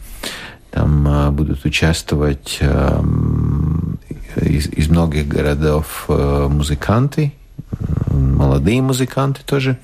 Там 0.71 1.07
а, 1.07 1.31
будут 1.31 1.65
участвовать 1.65 2.57
а, 2.61 3.03
из, 4.41 4.67
из 4.67 4.89
многих 4.89 5.27
городов 5.27 6.05
а, 6.07 6.47
музыканты 6.47 7.33
молодые 8.13 8.81
музыканты 8.81 9.41
тоже. 9.45 9.77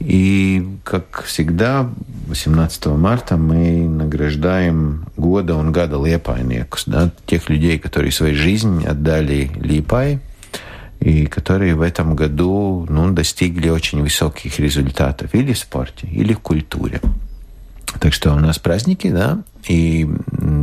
И, 0.00 0.66
как 0.82 1.22
всегда, 1.22 1.88
18 2.26 2.86
марта 2.86 3.36
мы 3.36 3.88
награждаем 3.88 5.06
года 5.16 5.54
он 5.54 5.72
гада 5.72 5.96
Лепайнекус, 6.04 6.84
да, 6.86 7.10
тех 7.26 7.48
людей, 7.48 7.78
которые 7.78 8.12
свою 8.12 8.34
жизнь 8.34 8.84
отдали 8.84 9.50
Липай, 9.54 10.18
и 11.04 11.26
которые 11.26 11.74
в 11.74 11.82
этом 11.82 12.16
году 12.16 12.86
ну, 12.88 13.10
достигли 13.10 13.68
очень 13.68 14.00
высоких 14.00 14.58
результатов 14.58 15.34
или 15.34 15.52
в 15.52 15.58
спорте, 15.58 16.06
или 16.06 16.32
в 16.32 16.40
культуре. 16.40 17.00
Так 18.00 18.14
что 18.14 18.32
у 18.32 18.40
нас 18.40 18.58
праздники, 18.58 19.10
да, 19.10 19.42
и 19.68 20.08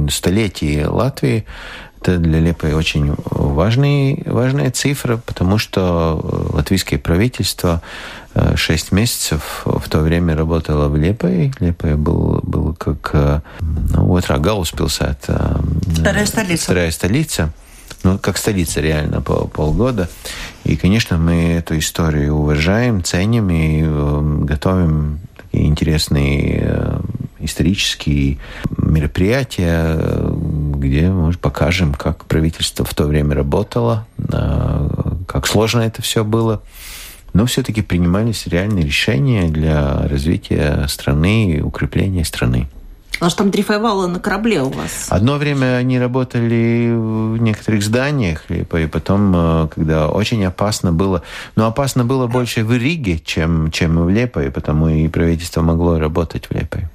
столетие 0.10 0.88
Латвии 0.88 1.46
это 2.02 2.18
для 2.18 2.40
Лепы 2.40 2.74
очень 2.74 3.14
важный, 3.26 4.24
важная 4.26 4.72
цифра, 4.72 5.18
потому 5.18 5.60
что 5.60 6.20
латвийское 6.52 6.98
правительство 6.98 7.84
6 8.56 8.88
э, 8.92 8.96
месяцев 8.96 9.62
в 9.66 9.88
то 9.88 10.00
время 10.00 10.36
работало 10.36 10.88
в 10.88 10.98
Лепе. 10.98 11.52
Лепе 11.60 11.96
был, 11.96 12.40
был 12.42 12.74
как 12.74 13.12
э, 13.14 13.42
ну, 13.60 14.18
отрā 14.18 14.40
galvaspilsēta. 14.42 15.62
Вторая 16.00 16.26
столица. 16.26 16.64
Вторая 16.64 16.90
столица. 16.90 17.54
Ну, 18.04 18.18
как 18.18 18.38
столица 18.38 18.82
реально 18.82 19.22
по 19.22 19.48
полгода. 19.48 20.10
И, 20.64 20.76
конечно, 20.76 21.18
мы 21.18 21.54
эту 21.54 21.78
историю 21.78 22.36
уважаем, 22.36 23.04
ценим 23.04 23.50
и 23.50 23.82
э, 23.84 24.44
готовим 24.46 25.20
такие 25.38 25.68
интересные 25.68 27.02
исторические 27.44 28.38
мероприятия, 28.78 30.00
где 30.76 31.10
мы 31.10 31.34
покажем, 31.34 31.94
как 31.94 32.26
правительство 32.26 32.86
в 32.86 32.94
то 32.94 33.06
время 33.06 33.36
работало, 33.36 34.08
а, 34.32 35.18
как 35.28 35.48
сложно 35.48 35.82
это 35.82 36.02
все 36.02 36.24
было. 36.24 36.62
Но 37.34 37.46
все-таки 37.46 37.82
принимались 37.82 38.48
реальные 38.48 38.86
решения 38.86 39.48
для 39.48 40.08
развития 40.08 40.86
страны 40.90 41.54
и 41.54 41.62
укрепления 41.62 42.26
страны. 42.26 42.68
А 43.22 43.30
что 43.30 43.44
там 43.44 43.52
дрейфовало 43.52 44.08
на 44.08 44.20
корабле 44.20 44.64
у 44.64 44.70
вас? 44.70 45.06
Одно 45.10 45.38
время 45.38 45.76
они 45.76 46.00
работали 46.00 46.92
в 46.92 47.38
некоторых 47.38 47.84
зданиях, 47.84 48.50
и 48.50 48.64
потом, 48.64 49.34
а, 49.36 49.68
когда 49.68 50.10
очень 50.10 50.44
опасно 50.44 50.92
было, 50.92 51.22
но 51.56 51.68
опасно 51.68 52.04
было 52.04 52.26
больше 52.26 52.64
в 52.64 52.76
Риге, 52.76 53.20
чем, 53.24 53.70
чем 53.70 54.04
в 54.04 54.10
Лепое, 54.10 54.50
потому 54.50 54.90
и 54.90 55.08
правительство 55.08 55.62
могло 55.62 56.00
работать 56.00 56.48
в 56.48 56.52
Лепое. 56.52 56.90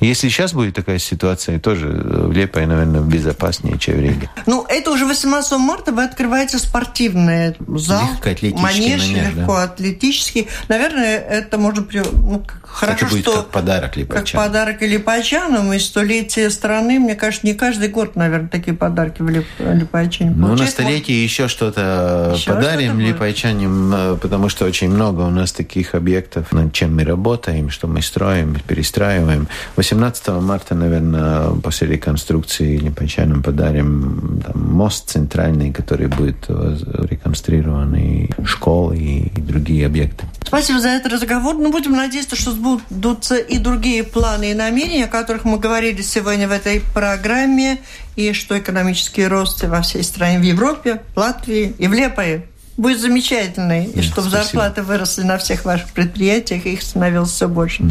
Если 0.00 0.28
сейчас 0.28 0.52
будет 0.52 0.74
такая 0.74 0.98
ситуация, 0.98 1.58
тоже 1.58 1.86
в 1.88 2.32
Лепое, 2.32 2.66
наверное, 2.66 3.00
безопаснее, 3.00 3.78
чем 3.78 3.96
в 3.96 4.00
Риге. 4.00 4.30
Ну, 4.46 4.64
это 4.68 4.90
уже 4.90 5.06
18 5.06 5.52
марта 5.58 5.92
вы 5.92 6.04
открываете 6.04 6.58
спортивный 6.58 7.54
зал. 7.66 8.02
Легкоатлетический 8.12 8.62
манеж, 8.62 9.08
манеж, 9.08 9.34
да. 9.34 9.40
легкоатлетический. 9.40 10.48
Наверное, 10.68 11.18
это 11.18 11.58
можно... 11.58 11.82
при- 11.82 12.00
Ну, 12.00 12.40
как- 12.46 12.66
хорошо, 12.66 13.06
Это 13.06 13.14
будет 13.14 13.22
что... 13.22 13.36
как 13.36 13.46
подарок 13.50 13.90
Как 13.90 13.96
липачам. 13.96 14.40
подарок 14.40 14.82
или 14.82 14.92
липачанам, 14.96 15.72
и 15.72 15.78
столетие 15.78 16.50
страны, 16.50 16.98
мне 16.98 17.14
кажется, 17.14 17.46
не 17.46 17.54
каждый 17.54 17.88
год, 17.88 18.16
наверное, 18.16 18.48
такие 18.48 18.76
подарки 18.76 19.22
в 19.22 19.28
Лип- 19.28 19.46
Липайчане 19.58 20.30
Ну, 20.36 20.54
на 20.54 20.66
столетие 20.66 21.22
еще 21.22 21.48
что-то 21.48 22.32
Еще 22.34 22.52
подарим 22.52 22.94
будет. 22.96 23.08
липайчанам, 23.08 23.94
э, 23.94 24.16
потому 24.20 24.48
что 24.48 24.64
очень 24.64 24.90
много 24.90 25.22
у 25.22 25.30
нас 25.30 25.52
таких 25.52 25.94
объектов, 25.94 26.52
над 26.52 26.72
чем 26.72 26.94
мы 26.96 27.04
работаем, 27.04 27.70
что 27.70 27.86
мы 27.86 28.02
строим, 28.02 28.56
перестраиваем. 28.66 29.48
18 29.86 30.28
марта, 30.42 30.74
наверное, 30.74 31.50
после 31.62 31.86
реконструкции 31.86 32.76
липайчанам 32.76 33.40
подарим 33.40 34.42
там, 34.44 34.74
мост 34.74 35.10
центральный, 35.10 35.72
который 35.72 36.08
будет 36.08 36.36
э, 36.48 36.76
реконструирован, 37.08 37.94
и 37.94 38.28
школы, 38.44 38.96
и 38.96 39.40
другие 39.40 39.86
объекты. 39.86 40.26
Спасибо 40.44 40.80
за 40.80 40.88
этот 40.88 41.12
разговор. 41.12 41.54
Ну, 41.54 41.70
будем 41.70 41.92
надеяться, 41.92 42.34
что 42.34 42.50
сбудутся 42.50 43.36
и 43.36 43.58
другие 43.58 44.02
планы 44.02 44.50
и 44.50 44.54
намерения, 44.54 45.04
о 45.04 45.08
которых 45.08 45.44
мы 45.44 45.58
говорили 45.58 46.02
сегодня 46.02 46.48
в 46.48 46.52
этой 46.52 46.82
программе, 46.92 47.78
и 48.16 48.32
что 48.32 48.58
экономический 48.58 49.28
рост 49.28 49.62
во 49.62 49.82
всей 49.82 50.02
стране, 50.02 50.40
в 50.40 50.42
Европе, 50.42 51.02
в 51.14 51.18
Латвии 51.18 51.74
и 51.78 51.86
в 51.86 51.92
Лепое 51.92 52.46
будет 52.76 53.00
замечательный, 53.00 53.86
и 53.86 53.96
Да, 53.96 54.02
чтобы 54.02 54.28
спасибо. 54.28 54.42
зарплаты 54.44 54.82
выросли 54.82 55.22
на 55.22 55.38
всех 55.38 55.64
ваших 55.64 55.90
предприятиях, 55.92 56.66
их 56.66 56.82
становилось 56.82 57.30
все 57.30 57.48
больше. 57.48 57.84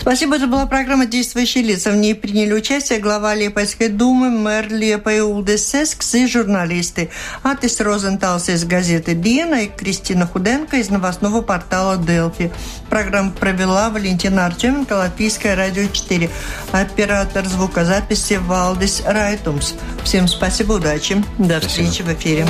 Спасибо, 0.00 0.36
это 0.36 0.46
была 0.46 0.66
программа 0.66 1.06
«Действующие 1.06 1.62
лица». 1.62 1.90
В 1.90 1.96
ней 1.96 2.14
приняли 2.14 2.52
участие 2.52 2.98
глава 2.98 3.34
Лепойской 3.34 3.88
думы, 3.88 4.30
мэр 4.30 4.68
Лепой 4.72 5.20
Улдесеск 5.20 6.02
и 6.14 6.26
журналисты. 6.26 7.10
Атис 7.42 7.80
Розенталс 7.80 8.48
из 8.48 8.64
газеты 8.64 9.14
«Диена» 9.14 9.64
и 9.64 9.68
Кристина 9.68 10.26
Худенко 10.26 10.78
из 10.78 10.90
новостного 10.90 11.42
портала 11.42 11.96
«Делфи». 11.96 12.50
Программу 12.88 13.32
провела 13.32 13.90
Валентина 13.90 14.46
Артеменко, 14.46 14.94
Латвийское 14.94 15.54
радио 15.54 15.86
4. 15.86 16.30
Оператор 16.72 17.46
звукозаписи 17.46 18.34
Валдис 18.34 19.02
Райтумс. 19.04 19.74
Всем 20.04 20.28
спасибо, 20.28 20.74
удачи. 20.74 21.22
До 21.38 21.60
встречи 21.60 22.02
в 22.02 22.08
эфире. 22.12 22.46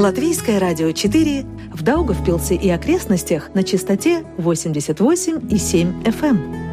Латвийское 0.00 0.58
радио 0.58 0.92
4 0.92 1.44
в 1.74 1.82
Даугавпилсе 1.82 2.54
и 2.54 2.70
окрестностях 2.70 3.54
на 3.54 3.62
частоте 3.62 4.24
88,7 4.38 6.04
FM. 6.04 6.69